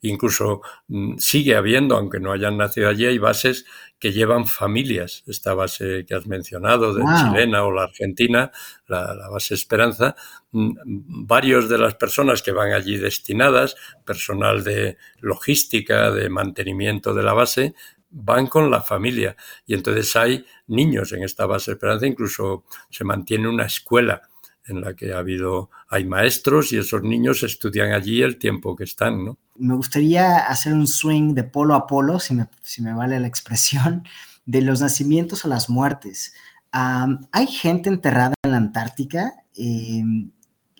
Incluso 0.01 0.62
mm, 0.88 1.17
sigue 1.17 1.55
habiendo, 1.55 1.95
aunque 1.95 2.19
no 2.19 2.31
hayan 2.31 2.58
nacido 2.58 2.89
allí, 2.89 3.05
hay 3.05 3.17
bases 3.17 3.65
que 3.99 4.12
llevan 4.12 4.45
familias. 4.45 5.23
Esta 5.25 5.53
base 5.53 6.05
que 6.05 6.15
has 6.15 6.27
mencionado, 6.27 6.93
de 6.93 7.03
chilena 7.03 7.63
o 7.63 7.71
la 7.71 7.84
argentina, 7.84 8.51
la, 8.88 9.29
base 9.31 9.53
Esperanza, 9.53 10.15
mm, 10.51 11.25
varios 11.25 11.69
de 11.69 11.77
las 11.77 11.95
personas 11.95 12.41
que 12.41 12.51
van 12.51 12.73
allí 12.73 12.97
destinadas, 12.97 13.75
personal 14.05 14.63
de 14.63 14.97
logística, 15.19 16.12
de 16.12 16.29
mantenimiento 16.29 17.13
de 17.13 17.23
la 17.23 17.34
base, 17.34 17.73
van 18.10 18.47
con 18.47 18.69
la 18.69 18.81
familia. 18.81 19.36
Y 19.65 19.73
entonces 19.73 20.15
hay 20.15 20.45
niños 20.67 21.12
en 21.13 21.23
esta 21.23 21.45
base 21.45 21.71
Esperanza, 21.71 22.05
incluso 22.05 22.65
se 22.89 23.03
mantiene 23.03 23.47
una 23.47 23.65
escuela 23.65 24.21
en 24.67 24.81
la 24.81 24.95
que 24.95 25.13
ha 25.13 25.19
habido, 25.19 25.69
hay 25.89 26.05
maestros 26.05 26.73
y 26.73 26.77
esos 26.77 27.03
niños 27.03 27.43
estudian 27.43 27.91
allí 27.91 28.21
el 28.21 28.38
tiempo 28.38 28.75
que 28.75 28.84
están, 28.84 29.23
¿no? 29.23 29.38
Me 29.57 29.75
gustaría 29.75 30.37
hacer 30.39 30.73
un 30.73 30.87
swing 30.87 31.33
de 31.33 31.43
polo 31.43 31.75
a 31.75 31.87
polo, 31.87 32.19
si 32.19 32.33
me, 32.33 32.47
si 32.61 32.81
me 32.81 32.93
vale 32.93 33.19
la 33.19 33.27
expresión, 33.27 34.03
de 34.45 34.61
los 34.61 34.81
nacimientos 34.81 35.45
a 35.45 35.47
las 35.47 35.69
muertes. 35.69 36.33
¿Hay 36.71 37.47
gente 37.47 37.89
enterrada 37.89 38.33
en 38.43 38.51
la 38.51 38.57
Antártica? 38.57 39.33
Em, 39.55 40.31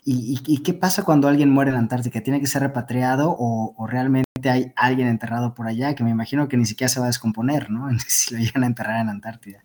y, 0.04 0.62
qué 0.62 0.74
pasa 0.74 1.04
cuando 1.04 1.28
alguien 1.28 1.50
muere 1.50 1.70
en 1.70 1.76
la 1.76 1.80
Antártica? 1.80 2.22
¿Tiene 2.22 2.42
que 2.42 2.48
ser 2.48 2.62
repatriado 2.62 3.36
o, 3.38 3.88
realmente 3.88 4.26
hay 4.50 4.74
alguien 4.76 5.08
enterrado 5.08 5.56
por 5.56 5.68
allá 5.68 5.96
que 5.96 6.04
me 6.04 6.12
imagino 6.12 6.48
que 6.48 6.58
ni 6.58 6.66
siquiera 6.66 6.90
se 6.90 7.00
va 7.00 7.06
a 7.06 7.10
descomponer, 7.10 7.72
¿no? 7.72 7.88
Si 8.08 8.36
lo 8.36 8.42
llegan 8.42 8.64
a 8.64 8.68
enterrar 8.68 9.00
en 9.00 9.08
la 9.08 9.14
Antártida. 9.14 9.64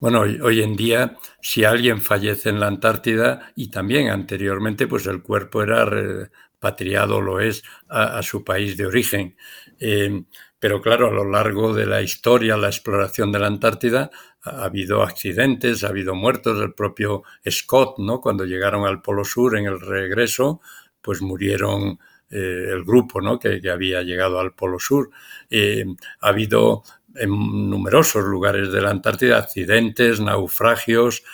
Bueno, 0.00 0.20
hoy, 0.20 0.62
en 0.62 0.76
día, 0.76 1.16
si 1.40 1.64
alguien 1.64 2.00
fallece 2.00 2.48
en 2.48 2.60
la 2.60 2.66
Antártida 2.66 3.52
y 3.54 3.68
también 3.68 4.08
anteriormente, 4.08 4.86
pues 4.86 5.06
el 5.06 5.22
cuerpo 5.22 5.62
era 5.62 5.86
repatriado, 6.64 7.20
lo 7.20 7.40
es, 7.40 7.62
a, 7.88 8.22
su 8.22 8.44
país 8.44 8.76
de 8.76 8.86
origen. 8.86 9.36
Eh, 9.78 10.24
pero 10.58 10.80
claro, 10.80 11.08
a 11.08 11.12
lo 11.12 11.24
largo 11.24 11.74
de 11.74 11.86
la 11.86 12.00
historia, 12.00 12.56
la 12.56 12.68
exploración 12.68 13.30
de 13.32 13.38
la 13.38 13.48
Antártida, 13.48 14.10
ha 14.42 14.64
habido 14.64 15.02
accidentes, 15.02 15.84
ha 15.84 15.88
habido 15.88 16.14
muertos. 16.14 16.60
El 16.60 16.72
propio 16.72 17.22
Scott, 17.48 17.98
¿no? 17.98 18.20
Cuando 18.20 18.44
llegaron 18.44 18.86
al 18.86 19.02
Polo 19.02 19.24
Sur 19.24 19.58
en 19.58 19.66
el 19.66 19.80
regreso, 19.80 20.60
pues 21.02 21.20
murieron 21.20 21.98
eh, 22.30 22.68
el 22.70 22.84
grupo 22.84 23.20
¿no? 23.20 23.38
que, 23.38 23.60
había 23.70 24.02
llegado 24.02 24.40
al 24.40 24.54
Polo 24.54 24.78
Sur. 24.78 25.10
Eh, 25.50 25.84
ha 26.20 26.28
habido 26.28 26.82
en 27.14 27.30
numerosos 27.70 28.24
lugares 28.24 28.72
de 28.72 28.80
la 28.80 28.90
Antártida 28.90 29.38
accidentes, 29.38 30.20
naufragios. 30.20 31.24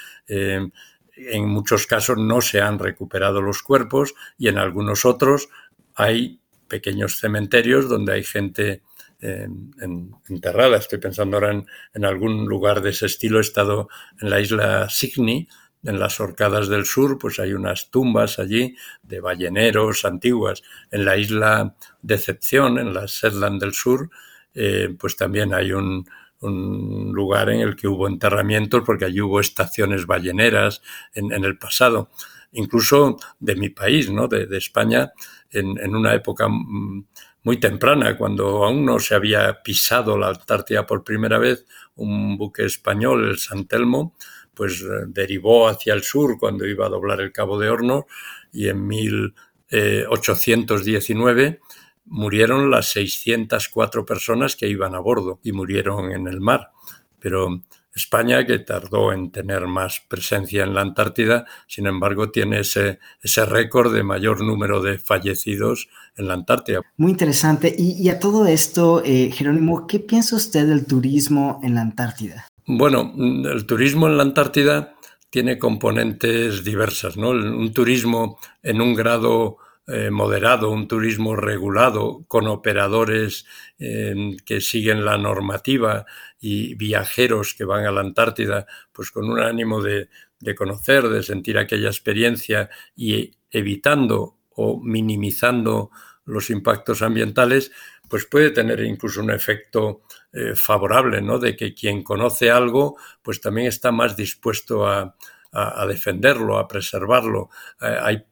En 1.28 1.46
muchos 1.46 1.86
casos 1.86 2.18
no 2.18 2.40
se 2.40 2.60
han 2.60 2.78
recuperado 2.78 3.42
los 3.42 3.62
cuerpos 3.62 4.14
y 4.38 4.48
en 4.48 4.58
algunos 4.58 5.04
otros 5.04 5.48
hay 5.94 6.40
pequeños 6.68 7.16
cementerios 7.16 7.88
donde 7.88 8.14
hay 8.14 8.24
gente 8.24 8.82
enterrada. 10.28 10.78
Estoy 10.78 10.98
pensando 10.98 11.36
ahora 11.36 11.50
en, 11.50 11.66
en, 11.92 12.04
algún 12.06 12.46
lugar 12.46 12.80
de 12.80 12.90
ese 12.90 13.06
estilo. 13.06 13.38
He 13.38 13.42
estado 13.42 13.88
en 14.18 14.30
la 14.30 14.40
isla 14.40 14.88
Signy, 14.88 15.46
en 15.82 15.98
las 15.98 16.20
Orcadas 16.20 16.68
del 16.68 16.84
Sur, 16.84 17.18
pues 17.18 17.38
hay 17.38 17.52
unas 17.52 17.90
tumbas 17.90 18.38
allí 18.38 18.76
de 19.02 19.20
balleneros 19.20 20.04
antiguas. 20.04 20.62
En 20.90 21.04
la 21.04 21.16
isla 21.16 21.74
Decepción, 22.02 22.78
en 22.78 22.92
la 22.92 23.04
Shetland 23.06 23.60
del 23.60 23.72
Sur, 23.72 24.10
eh, 24.54 24.94
pues 24.98 25.16
también 25.16 25.54
hay 25.54 25.72
un, 25.72 26.06
lugar 26.40 27.50
en 27.50 27.60
el 27.60 27.76
que 27.76 27.88
hubo 27.88 28.08
enterramientos, 28.08 28.82
porque 28.84 29.04
allí 29.04 29.20
hubo 29.20 29.40
estaciones 29.40 30.06
balleneras 30.06 30.82
en, 31.14 31.32
el 31.32 31.58
pasado. 31.58 32.10
Incluso 32.52 33.16
de 33.38 33.56
mi 33.56 33.68
país, 33.68 34.10
¿no? 34.10 34.26
de, 34.26 34.56
España, 34.56 35.12
en, 35.50 35.78
en, 35.78 35.94
una 35.94 36.14
época 36.14 36.48
muy 37.42 37.58
temprana, 37.58 38.16
cuando 38.16 38.64
aún 38.64 38.84
no 38.84 38.98
se 38.98 39.14
había 39.14 39.62
pisado 39.62 40.18
la 40.18 40.28
Antártida 40.28 40.86
por 40.86 41.04
primera 41.04 41.38
vez, 41.38 41.64
un 41.96 42.36
buque 42.36 42.64
español, 42.64 43.28
el 43.28 43.38
San 43.38 43.66
Telmo, 43.66 44.14
pues 44.54 44.82
eh, 44.82 45.06
derivó 45.08 45.68
hacia 45.68 45.94
el 45.94 46.02
sur 46.02 46.38
cuando 46.38 46.66
iba 46.66 46.84
a 46.86 46.90
doblar 46.90 47.22
el 47.22 47.32
Cabo 47.32 47.58
de 47.58 47.70
Horno 47.70 48.06
y 48.52 48.68
en 48.68 48.86
1819 48.86 51.46
eh, 51.46 51.60
murieron 52.10 52.70
las 52.70 52.90
604 52.90 54.04
personas 54.04 54.56
que 54.56 54.68
iban 54.68 54.94
a 54.94 54.98
bordo 54.98 55.40
y 55.42 55.52
murieron 55.52 56.12
en 56.12 56.26
el 56.26 56.40
mar. 56.40 56.72
Pero 57.20 57.62
España, 57.94 58.46
que 58.46 58.58
tardó 58.58 59.12
en 59.12 59.30
tener 59.30 59.66
más 59.66 60.00
presencia 60.08 60.64
en 60.64 60.74
la 60.74 60.82
Antártida, 60.82 61.46
sin 61.66 61.86
embargo, 61.86 62.30
tiene 62.30 62.60
ese, 62.60 62.98
ese 63.22 63.44
récord 63.44 63.94
de 63.94 64.02
mayor 64.02 64.42
número 64.42 64.80
de 64.82 64.98
fallecidos 64.98 65.88
en 66.16 66.28
la 66.28 66.34
Antártida. 66.34 66.82
Muy 66.96 67.12
interesante. 67.12 67.74
Y, 67.76 68.08
a 68.08 68.18
todo 68.18 68.46
esto, 68.46 69.02
eh, 69.04 69.30
Jerónimo, 69.32 69.86
¿qué 69.86 70.00
piensa 70.00 70.36
usted 70.36 70.66
del 70.66 70.86
turismo 70.86 71.60
en 71.62 71.74
la 71.74 71.82
Antártida? 71.82 72.48
Bueno, 72.66 73.12
el 73.16 73.66
turismo 73.66 74.06
en 74.06 74.16
la 74.16 74.22
Antártida 74.22 74.94
tiene 75.30 75.58
componentes 75.58 76.64
diversas, 76.64 77.16
¿no? 77.16 77.30
Un 77.30 77.72
turismo 77.72 78.38
en 78.62 78.80
un 78.80 78.94
grado 78.94 79.58
eh, 79.92 80.08
moderado, 80.08 80.70
un 80.70 80.86
turismo 80.86 81.34
regulado, 81.34 82.24
con 82.28 82.46
operadores 82.46 83.44
eh, 83.76 84.36
que 84.46 84.60
siguen 84.60 85.04
la 85.04 85.18
normativa 85.18 86.06
y 86.38 86.76
viajeros 86.76 87.54
que 87.54 87.64
van 87.64 87.84
a 87.86 87.90
la 87.90 88.02
Antártida, 88.02 88.66
pues 88.92 89.10
con 89.10 89.28
un 89.28 89.40
ánimo 89.40 89.82
de, 89.82 90.08
conocer, 90.56 91.08
de 91.08 91.24
sentir 91.24 91.58
aquella 91.58 91.88
experiencia 91.88 92.70
y 92.94 93.32
evitando 93.50 94.36
o 94.50 94.80
minimizando 94.80 95.90
los 96.24 96.50
impactos 96.50 97.02
ambientales, 97.02 97.72
pues 98.08 98.26
puede 98.26 98.50
tener 98.50 98.78
incluso 98.84 99.20
un 99.20 99.32
efecto 99.32 100.02
eh, 100.32 100.54
favorable, 100.54 101.20
¿no? 101.20 101.40
De 101.40 101.56
que 101.56 101.74
quien 101.74 102.04
conoce 102.04 102.48
algo, 102.48 102.96
pues 103.22 103.40
también 103.40 103.66
está 103.66 103.90
más 103.90 104.16
dispuesto 104.16 104.86
a, 104.86 105.16
defenderlo, 105.88 106.58
a 106.58 106.68
preservarlo. 106.68 107.50
Hay 107.80 108.24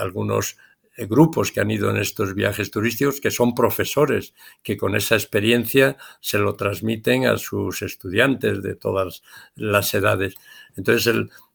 algunos 0.00 0.56
grupos 1.04 1.52
que 1.52 1.60
han 1.60 1.70
ido 1.70 1.90
en 1.90 1.98
estos 1.98 2.34
viajes 2.34 2.70
turísticos 2.70 3.20
que 3.20 3.30
son 3.30 3.54
profesores, 3.54 4.32
que 4.62 4.76
con 4.76 4.96
esa 4.96 5.14
experiencia 5.14 5.96
se 6.20 6.38
lo 6.38 6.54
transmiten 6.54 7.26
a 7.26 7.36
sus 7.36 7.82
estudiantes 7.82 8.62
de 8.62 8.74
todas 8.74 9.22
las 9.54 9.92
edades. 9.94 10.34
Entonces, 10.76 11.06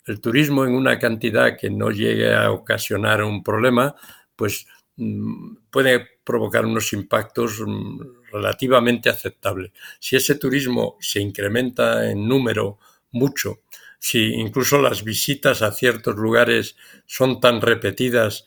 el, 0.05 0.19
turismo 0.19 0.65
en 0.65 0.73
una 0.73 0.99
cantidad 0.99 1.57
que 1.57 1.69
no 1.69 1.89
llegue 1.89 2.33
a 2.33 2.51
ocasionar 2.51 3.23
un 3.23 3.43
problema, 3.43 3.95
pues 4.35 4.67
mm, 4.97 5.55
puede 5.69 6.05
provocar 6.23 6.65
unos 6.65 6.91
impactos 6.93 7.61
mm, 7.65 7.99
relativamente 8.31 9.09
aceptables. 9.09 9.71
Si 9.99 10.15
ese 10.15 10.35
turismo 10.35 10.97
se 10.99 11.19
incrementa 11.19 12.09
en 12.09 12.27
número 12.27 12.79
mucho, 13.11 13.61
si 13.99 14.33
incluso 14.33 14.81
las 14.81 15.03
visitas 15.03 15.61
a 15.61 15.71
ciertos 15.71 16.15
lugares 16.15 16.75
son 17.05 17.39
tan 17.39 17.61
repetidas 17.61 18.45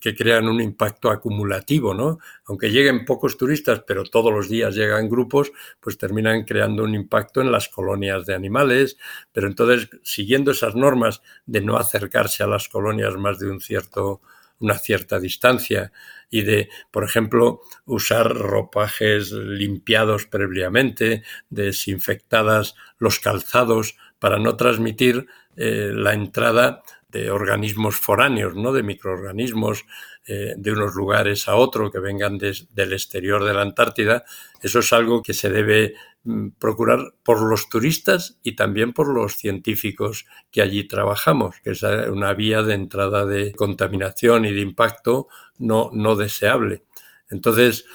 que 0.00 0.14
crean 0.16 0.48
un 0.48 0.60
impacto 0.60 1.10
acumulativo, 1.10 1.94
¿no? 1.94 2.18
Aunque 2.46 2.70
lleguen 2.70 3.04
pocos 3.04 3.36
turistas, 3.36 3.82
pero 3.86 4.04
todos 4.04 4.32
los 4.32 4.48
días 4.48 4.74
llegan 4.74 5.08
grupos, 5.08 5.52
pues 5.78 5.96
terminan 5.96 6.44
creando 6.44 6.82
un 6.82 6.94
impacto 6.94 7.40
en 7.40 7.52
las 7.52 7.68
colonias 7.68 8.26
de 8.26 8.34
animales. 8.34 8.96
Pero 9.32 9.46
entonces, 9.46 9.88
siguiendo 10.02 10.50
esas 10.50 10.74
normas 10.74 11.22
de 11.46 11.60
no 11.60 11.76
acercarse 11.76 12.42
a 12.42 12.48
las 12.48 12.68
colonias 12.68 13.16
más 13.16 13.38
de 13.38 13.50
un 13.50 13.60
cierto 13.60 14.20
una 14.60 14.78
cierta 14.78 15.18
distancia 15.18 15.90
y 16.30 16.42
de, 16.42 16.68
por 16.90 17.02
ejemplo, 17.02 17.62
usar 17.86 18.28
ropajes 18.28 19.32
limpiados 19.32 20.26
previamente, 20.26 21.24
desinfectadas 21.48 22.76
los 22.98 23.18
calzados 23.18 23.96
para 24.18 24.38
no 24.38 24.56
transmitir 24.56 25.26
eh, 25.56 25.90
la 25.92 26.12
entrada 26.12 26.82
de 27.10 27.30
organismos 27.30 27.96
foráneos, 27.96 28.54
¿no? 28.54 28.72
de 28.72 28.82
microorganismos 28.82 29.84
eh, 30.26 30.54
de 30.56 30.72
unos 30.72 30.94
lugares 30.94 31.48
a 31.48 31.56
otro 31.56 31.90
que 31.90 31.98
vengan 31.98 32.38
del 32.38 32.92
exterior 32.92 33.44
de 33.44 33.54
la 33.54 33.62
Antártida. 33.62 34.24
Eso 34.62 34.78
es 34.80 34.92
algo 34.92 35.22
que 35.22 35.32
se 35.32 35.50
debe 35.50 35.94
mm, 36.24 36.50
procurar 36.58 37.14
por 37.22 37.40
los 37.42 37.68
turistas 37.68 38.38
y 38.42 38.52
también 38.52 38.92
por 38.92 39.08
los 39.12 39.36
científicos 39.36 40.26
que 40.50 40.62
allí 40.62 40.84
trabajamos, 40.86 41.56
que 41.64 41.70
es 41.70 41.82
eh, 41.82 42.10
una 42.10 42.34
vía 42.34 42.62
de 42.62 42.74
entrada 42.74 43.26
de 43.26 43.52
contaminación 43.52 44.44
y 44.44 44.52
de 44.52 44.60
impacto 44.60 45.28
no, 45.58 45.90
no 45.92 46.16
deseable. 46.16 46.84
Entonces, 47.28 47.86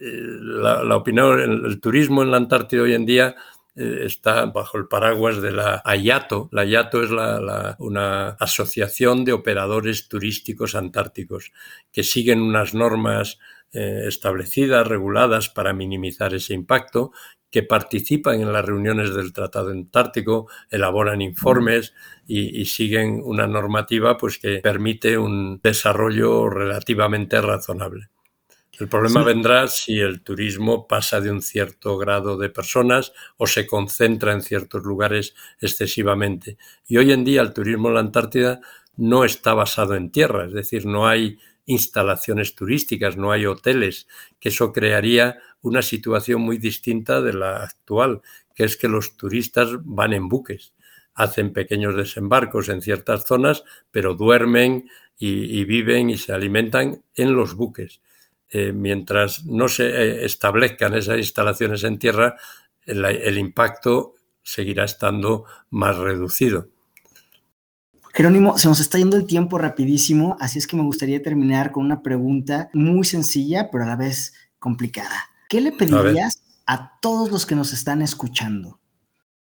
eh, 0.00 0.38
la, 0.40 0.96
opinión, 0.96 1.40
el 1.40 1.80
turismo 1.80 2.22
en 2.22 2.30
la 2.30 2.36
Antártida 2.36 2.82
hoy 2.82 2.94
en 2.94 3.06
día 3.06 3.34
eh, 3.78 4.04
está 4.04 4.46
bajo 4.46 4.76
el 4.76 4.88
paraguas 4.88 5.40
de 5.40 5.52
la 5.52 5.80
AYATO. 5.84 6.48
La 6.50 6.62
AYATO 6.62 7.02
es 7.02 7.10
una 7.78 8.30
asociación 8.30 9.24
de 9.24 9.32
operadores 9.32 10.08
turísticos 10.08 10.74
antárticos 10.74 11.52
que 11.92 12.02
siguen 12.02 12.42
unas 12.42 12.74
normas 12.74 13.38
eh, 13.72 14.04
establecidas, 14.06 14.86
reguladas 14.86 15.48
para 15.48 15.72
minimizar 15.72 16.34
ese 16.34 16.54
impacto, 16.54 17.12
que 17.50 17.62
participan 17.62 18.40
en 18.40 18.52
las 18.52 18.64
reuniones 18.64 19.14
del 19.14 19.32
Tratado 19.32 19.70
Antártico, 19.70 20.48
elaboran 20.70 21.22
informes 21.22 21.94
y, 22.26 22.60
y, 22.60 22.64
siguen 22.66 23.22
una 23.24 23.46
normativa 23.46 24.18
pues, 24.18 24.38
que 24.38 24.58
permite 24.58 25.16
un 25.16 25.60
desarrollo 25.62 26.50
relativamente 26.50 27.40
razonable. 27.40 28.08
El 28.78 28.88
problema 28.88 29.24
vendrá 29.24 29.66
si 29.66 29.98
el 29.98 30.20
turismo 30.20 30.86
pasa 30.86 31.20
de 31.20 31.32
un 31.32 31.42
cierto 31.42 31.98
grado 31.98 32.36
de 32.36 32.48
personas 32.48 33.12
o 33.36 33.48
se 33.48 33.66
concentra 33.66 34.32
en 34.32 34.40
ciertos 34.40 34.84
lugares 34.84 35.34
excesivamente. 35.60 36.58
Y 36.86 36.96
hoy 36.98 37.10
en 37.10 37.24
día 37.24 37.42
el 37.42 37.52
turismo 37.52 37.88
en 37.88 37.94
la 37.94 38.00
Antártida 38.00 38.60
no 38.96 39.24
está 39.24 39.52
basado 39.52 39.96
en 39.96 40.10
tierra, 40.10 40.44
es 40.44 40.52
decir, 40.52 40.86
no 40.86 41.08
hay 41.08 41.38
instalaciones 41.66 42.54
turísticas, 42.54 43.16
no 43.16 43.32
hay 43.32 43.46
hoteles, 43.46 44.06
que 44.38 44.50
eso 44.50 44.72
crearía 44.72 45.38
una 45.60 45.82
situación 45.82 46.42
muy 46.42 46.58
distinta 46.58 47.20
de 47.20 47.32
la 47.32 47.64
actual, 47.64 48.22
que 48.54 48.62
es 48.62 48.76
que 48.76 48.88
los 48.88 49.16
turistas 49.16 49.70
van 49.82 50.12
en 50.12 50.28
buques, 50.28 50.72
hacen 51.14 51.52
pequeños 51.52 51.96
desembarcos 51.96 52.68
en 52.68 52.80
ciertas 52.80 53.26
zonas, 53.26 53.64
pero 53.90 54.14
duermen 54.14 54.88
y, 55.18 55.60
y 55.60 55.64
viven 55.64 56.10
y 56.10 56.16
se 56.16 56.32
alimentan 56.32 57.02
en 57.16 57.34
los 57.34 57.54
buques. 57.54 58.00
Eh, 58.50 58.72
mientras 58.72 59.44
no 59.44 59.68
se 59.68 59.86
eh, 59.88 60.24
establezcan 60.24 60.94
esas 60.94 61.18
instalaciones 61.18 61.84
en 61.84 61.98
tierra, 61.98 62.36
el, 62.86 63.36
impacto 63.36 64.14
seguirá 64.42 64.84
estando 64.84 65.44
más 65.68 65.98
reducido. 65.98 66.68
Jerónimo, 68.14 68.56
se 68.56 68.68
nos 68.68 68.80
está 68.80 68.96
yendo 68.96 69.18
el 69.18 69.26
tiempo 69.26 69.58
rapidísimo, 69.58 70.38
así 70.40 70.58
es 70.58 70.66
que 70.66 70.76
me 70.76 70.82
gustaría 70.82 71.22
terminar 71.22 71.70
con 71.70 71.84
una 71.84 72.02
pregunta 72.02 72.70
muy 72.72 73.04
sencilla, 73.04 73.70
pero 73.70 73.84
a 73.84 73.88
la 73.88 73.96
vez 73.96 74.32
complicada. 74.58 75.28
¿Qué 75.50 75.60
le 75.60 75.72
pedirías 75.72 76.42
a, 76.64 76.74
a 76.74 76.98
todos 77.02 77.30
los 77.30 77.44
que 77.44 77.54
nos 77.54 77.74
están 77.74 78.00
escuchando? 78.00 78.80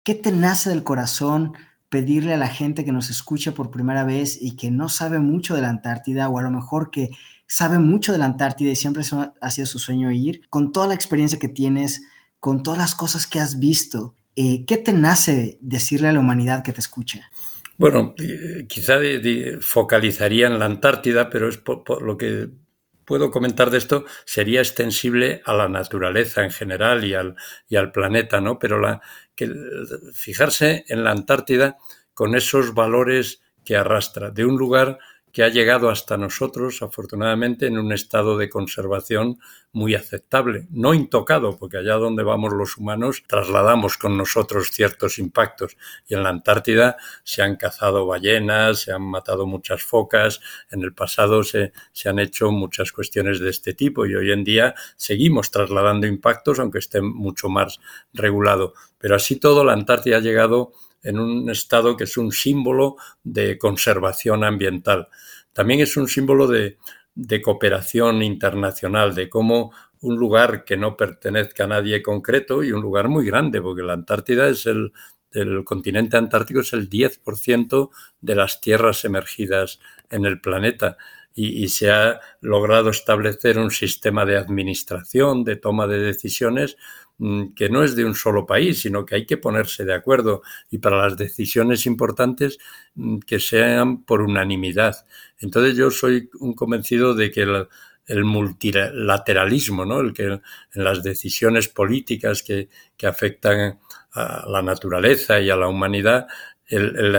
¿Qué 0.04 0.16
te 0.16 0.32
nace 0.32 0.72
del 0.72 0.84
corazón 0.84 1.54
pedirle 1.90 2.34
a 2.34 2.38
la 2.38 2.48
gente 2.48 2.84
que 2.84 2.92
nos 2.92 3.10
escucha 3.10 3.54
por 3.54 3.72
primera 3.72 4.04
vez 4.04 4.38
y 4.42 4.56
que 4.56 4.72
no 4.72 4.90
sabe 4.90 5.20
mucho 5.20 5.56
de 5.56 5.62
la 5.62 5.70
Antártida 5.70 6.28
o 6.30 6.40
a 6.40 6.42
lo 6.42 6.52
mejor 6.52 6.92
que 6.92 7.12
sabe 7.48 7.80
mucho 7.80 8.12
de 8.12 8.18
la 8.18 8.26
Antártida 8.26 8.72
y 8.72 8.76
siempre 8.76 9.04
ha 9.42 9.52
sido 9.52 9.66
su 9.66 9.80
sueño 9.80 10.12
ir, 10.12 10.42
con 10.50 10.72
toda 10.72 10.88
la 10.88 10.94
experiencia 10.94 11.40
que 11.40 11.48
tienes, 11.48 12.04
con 12.40 12.62
todas 12.64 12.78
las 12.78 12.96
cosas 12.96 13.26
que 13.26 13.40
has 13.40 13.60
visto, 13.60 14.16
eh, 14.36 14.66
¿qué 14.66 14.78
te 14.78 14.94
nace 14.94 15.58
decirle 15.62 16.10
a 16.10 16.14
la 16.14 16.20
humanidad 16.20 16.64
que 16.64 16.74
te 16.74 16.80
escucha? 16.80 17.32
Bueno, 17.78 18.16
quizá 18.68 19.00
focalizaría 19.62 20.48
en 20.48 20.60
la 20.60 20.66
Antártida, 20.66 21.30
pero 21.30 21.48
es 21.48 21.58
por, 21.58 22.02
lo 22.02 22.18
que 22.18 22.50
puedo 23.06 23.32
comentar 23.32 23.70
de 23.70 23.78
esto 23.78 24.06
sería 24.26 24.60
extensible 24.60 25.42
a 25.46 25.54
la 25.54 25.70
naturaleza 25.70 26.44
en 26.44 26.52
general 26.52 27.06
y 27.06 27.14
al, 27.14 27.36
y 27.70 27.78
al 27.78 27.92
planeta, 27.92 28.42
¿no? 28.42 28.60
Pero 28.60 28.80
la, 28.80 29.02
fijarse 30.14 30.86
en 30.88 31.04
la 31.04 31.12
Antártida 31.12 31.78
con 32.14 32.36
esos 32.36 32.74
valores 32.74 33.42
que 33.64 33.76
arrastra, 33.76 34.32
de 34.32 34.46
un 34.46 34.58
lugar 34.58 35.00
que 35.32 35.44
ha 35.44 35.50
llegado 35.50 35.90
hasta 35.90 36.18
nosotros, 36.18 36.82
afortunadamente, 36.82 37.68
en 37.68 37.78
un 37.78 37.92
estado 37.92 38.38
de 38.38 38.50
conservación 38.50 39.40
muy 39.72 39.94
aceptable, 39.94 40.68
no 40.72 40.94
intocado, 40.94 41.58
porque 41.58 41.78
allá 41.78 41.96
donde 41.96 42.24
vamos 42.24 42.54
los 42.54 42.78
humanos 42.78 43.24
trasladamos 43.28 43.98
con 43.98 44.18
nosotros 44.18 44.70
ciertos 44.72 45.20
impactos. 45.20 45.78
Y 46.08 46.16
en 46.16 46.24
la 46.24 46.30
Antártida 46.30 46.98
se 47.24 47.44
han 47.44 47.56
cazado 47.56 48.08
ballenas, 48.08 48.80
se 48.80 48.92
han 48.92 49.04
matado 49.04 49.46
muchas 49.46 49.84
focas, 49.84 50.40
en 50.72 50.82
el 50.82 50.94
pasado 50.94 51.44
se, 51.44 51.74
se 51.92 52.10
han 52.10 52.20
hecho 52.20 52.52
muchas 52.52 52.92
cuestiones 52.92 53.40
de 53.40 53.50
este 53.50 53.74
tipo 53.74 54.06
y 54.06 54.16
hoy 54.16 54.32
en 54.32 54.44
día 54.44 54.74
seguimos 54.96 55.52
trasladando 55.52 56.08
impactos, 56.08 56.60
aunque 56.60 56.80
esté 56.80 57.02
mucho 57.02 57.50
más 57.50 57.80
regulado. 58.13 58.74
Pero 58.98 59.16
así 59.16 59.36
todo, 59.36 59.63
la 59.63 59.74
Antártida 59.74 60.18
ha 60.18 60.22
llegado 60.22 60.72
en 61.04 61.20
un 61.20 61.50
estado 61.50 61.96
que 61.96 62.06
es 62.06 62.18
un 62.18 62.32
símbolo 62.32 62.98
de 63.24 63.58
conservación 63.58 64.44
ambiental. 64.44 65.08
También 65.54 65.80
es 65.80 65.98
un 65.98 66.08
símbolo 66.08 66.48
de, 66.48 66.78
cooperación 67.42 68.22
internacional, 68.22 69.16
de 69.16 69.30
cómo 69.30 69.74
un 70.02 70.16
lugar 70.16 70.64
que 70.64 70.78
no 70.78 70.96
pertenezca 70.96 71.64
a 71.64 71.68
nadie 71.68 72.04
concreto 72.04 72.64
y 72.64 72.72
un 72.72 72.82
lugar 72.82 73.08
muy 73.08 73.26
grande, 73.26 73.62
porque 73.62 73.82
la 73.82 73.94
Antártida 73.94 74.48
es 74.50 74.68
el, 74.68 74.92
continente 75.66 76.18
antártico 76.18 76.62
es 76.62 76.74
el 76.74 76.90
10% 76.90 77.90
de 78.22 78.36
las 78.36 78.62
tierras 78.62 79.04
emergidas 79.06 79.80
en 80.10 80.26
el 80.26 80.42
planeta 80.42 80.98
y, 81.34 81.68
se 81.70 81.92
ha 81.92 82.20
logrado 82.42 82.90
establecer 82.90 83.60
un 83.60 83.70
sistema 83.70 84.26
de 84.26 84.38
administración, 84.38 85.44
de 85.44 85.56
toma 85.56 85.86
de 85.86 86.00
decisiones 86.00 86.78
que 87.56 87.69
no 87.69 87.84
es 87.84 87.95
de 87.95 88.06
un 88.06 88.13
solo 88.13 88.45
país, 88.45 88.82
sino 88.82 89.06
que 89.06 89.15
hay 89.15 89.25
que 89.25 89.38
ponerse 89.38 89.84
de 89.86 89.93
acuerdo 89.93 90.43
y 90.69 90.77
para 90.77 91.01
las 91.01 91.17
decisiones 91.17 91.86
importantes 91.88 92.60
mm, 92.95 93.19
que 93.19 93.39
sean 93.39 94.03
por 94.03 94.21
unanimidad. 94.21 95.06
Entonces 95.39 95.75
yo 95.75 95.89
soy 95.89 96.30
un 96.39 96.53
convencido 96.53 97.15
de 97.15 97.32
que 97.32 97.41
el, 97.41 98.23
multilateralismo, 98.23 99.84
¿no? 99.84 99.99
el 99.99 100.13
que 100.13 100.25
en 100.25 100.41
las 100.84 101.03
decisiones 101.03 101.67
políticas 101.67 102.43
que, 102.43 102.69
afectan 103.03 103.80
a 104.13 104.45
la 104.47 104.62
naturaleza 104.62 105.39
y 105.39 105.49
a 105.49 105.58
la 105.58 105.67
humanidad, 105.67 106.27
el, 106.67 107.15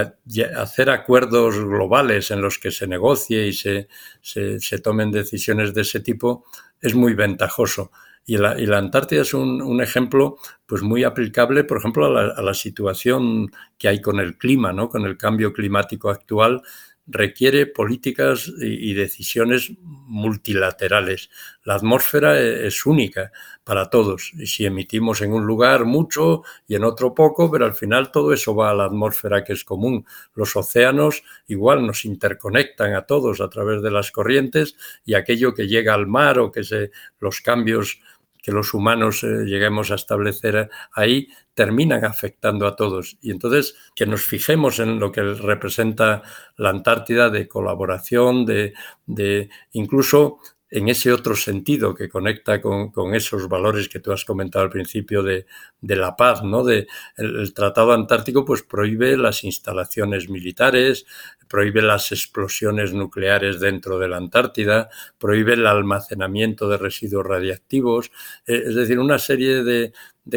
hacer 0.56 0.90
acuerdos 0.90 1.58
globales 1.58 2.30
en 2.30 2.40
los 2.40 2.58
que 2.58 2.70
se 2.70 2.86
negocie 2.86 3.46
y 3.46 3.52
se, 3.52 3.88
se, 4.20 4.78
tomen 4.78 5.10
decisiones 5.10 5.74
de 5.74 5.82
ese 5.82 6.00
tipo 6.00 6.44
es 6.80 6.94
muy 6.94 7.14
ventajoso. 7.14 7.90
Y 8.28 8.36
la, 8.36 8.76
Antártida 8.76 9.22
es 9.22 9.32
un, 9.32 9.80
ejemplo 9.80 10.36
pues 10.66 10.82
muy 10.82 11.02
aplicable, 11.02 11.64
por 11.64 11.78
ejemplo, 11.78 12.04
a 12.14 12.42
la, 12.42 12.52
situación 12.52 13.50
que 13.78 13.88
hay 13.88 14.02
con 14.02 14.20
el 14.20 14.36
clima, 14.36 14.70
¿no? 14.70 14.90
con 14.90 15.06
el 15.06 15.16
cambio 15.16 15.54
climático 15.54 16.10
actual, 16.10 16.60
requiere 17.06 17.64
políticas 17.64 18.52
y, 18.60 18.92
decisiones 18.92 19.72
multilaterales. 19.80 21.30
La 21.64 21.76
atmósfera 21.76 22.38
e, 22.38 22.66
es 22.66 22.84
única 22.84 23.32
para 23.64 23.88
todos. 23.88 24.30
Y 24.34 24.46
si 24.46 24.66
emitimos 24.66 25.22
en 25.22 25.32
un 25.32 25.46
lugar 25.46 25.86
mucho 25.86 26.42
y 26.66 26.74
en 26.74 26.84
otro 26.84 27.14
poco, 27.14 27.50
pero 27.50 27.64
al 27.64 27.72
final 27.72 28.12
todo 28.12 28.34
eso 28.34 28.54
va 28.54 28.68
a 28.68 28.74
la 28.74 28.84
atmósfera 28.84 29.42
que 29.42 29.54
es 29.54 29.64
común. 29.64 30.04
Los 30.34 30.54
océanos 30.54 31.22
igual 31.46 31.86
nos 31.86 32.04
interconectan 32.04 32.92
a 32.92 33.06
todos 33.06 33.40
a 33.40 33.48
través 33.48 33.80
de 33.80 33.90
las 33.90 34.12
corrientes 34.12 34.76
y 35.06 35.14
aquello 35.14 35.54
que 35.54 35.66
llega 35.66 35.94
al 35.94 36.06
mar 36.06 36.38
o 36.38 36.52
que 36.52 36.62
se, 36.62 36.90
los 37.20 37.40
cambios 37.40 38.00
que 38.48 38.54
los 38.54 38.72
humanos 38.72 39.24
eh, 39.24 39.44
lleguemos 39.44 39.90
a 39.90 39.96
establecer 39.96 40.70
ahí 40.94 41.28
terminan 41.52 42.06
afectando 42.06 42.66
a 42.66 42.76
todos. 42.76 43.18
Y 43.20 43.30
entonces 43.30 43.76
que 43.94 44.06
nos 44.06 44.22
fijemos 44.22 44.78
en 44.78 44.98
lo 44.98 45.12
que 45.12 45.20
representa 45.22 46.22
la 46.56 46.70
Antártida 46.70 47.28
de 47.28 47.46
colaboración, 47.46 48.46
de, 48.46 48.72
de 49.04 49.50
incluso 49.72 50.38
en 50.70 50.88
ese 50.88 51.12
otro 51.12 51.34
sentido 51.34 51.94
que 51.94 52.08
conecta 52.08 52.60
con, 52.60 53.14
esos 53.14 53.48
valores 53.48 53.88
que 53.88 54.00
tú 54.00 54.12
has 54.12 54.24
comentado 54.24 54.64
al 54.64 54.70
principio 54.70 55.22
de, 55.22 55.46
la 55.80 56.14
paz, 56.14 56.42
¿no? 56.42 56.62
De, 56.62 56.86
el, 57.16 57.54
Tratado 57.54 57.92
Antártico 57.92 58.44
pues 58.44 58.62
prohíbe 58.62 59.16
las 59.16 59.44
instalaciones 59.44 60.28
militares, 60.28 61.06
prohíbe 61.48 61.80
las 61.80 62.12
explosiones 62.12 62.92
nucleares 62.92 63.60
dentro 63.60 63.98
de 63.98 64.08
la 64.08 64.18
Antártida, 64.18 64.90
prohíbe 65.18 65.54
el 65.54 65.66
almacenamiento 65.66 66.68
de 66.68 66.76
residuos 66.76 67.26
radiactivos, 67.26 68.10
eh, 68.46 68.64
es 68.66 68.74
decir, 68.74 68.98
una 68.98 69.18
serie 69.18 69.64
de, 69.64 69.92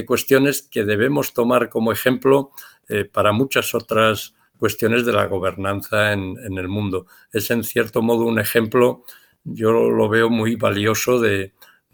cuestiones 0.06 0.62
que 0.62 0.86
debemos 0.86 1.34
tomar 1.34 1.70
como 1.70 1.92
ejemplo 1.92 2.52
eh, 2.88 3.04
para 3.04 3.34
muchas 3.34 3.76
otras 3.76 4.34
cuestiones 4.58 5.06
de 5.06 5.12
la 5.12 5.26
gobernanza 5.26 6.14
en 6.14 6.38
el 6.58 6.68
mundo. 6.70 7.08
Es 7.34 7.52
en 7.52 7.64
cierto 7.64 8.02
modo 8.02 8.26
un 8.26 8.40
ejemplo 8.40 9.04
yo 9.44 9.72
lo 9.72 10.10
veo 10.10 10.30
muy 10.30 10.56
valioso 10.56 11.20
de, 11.20 11.54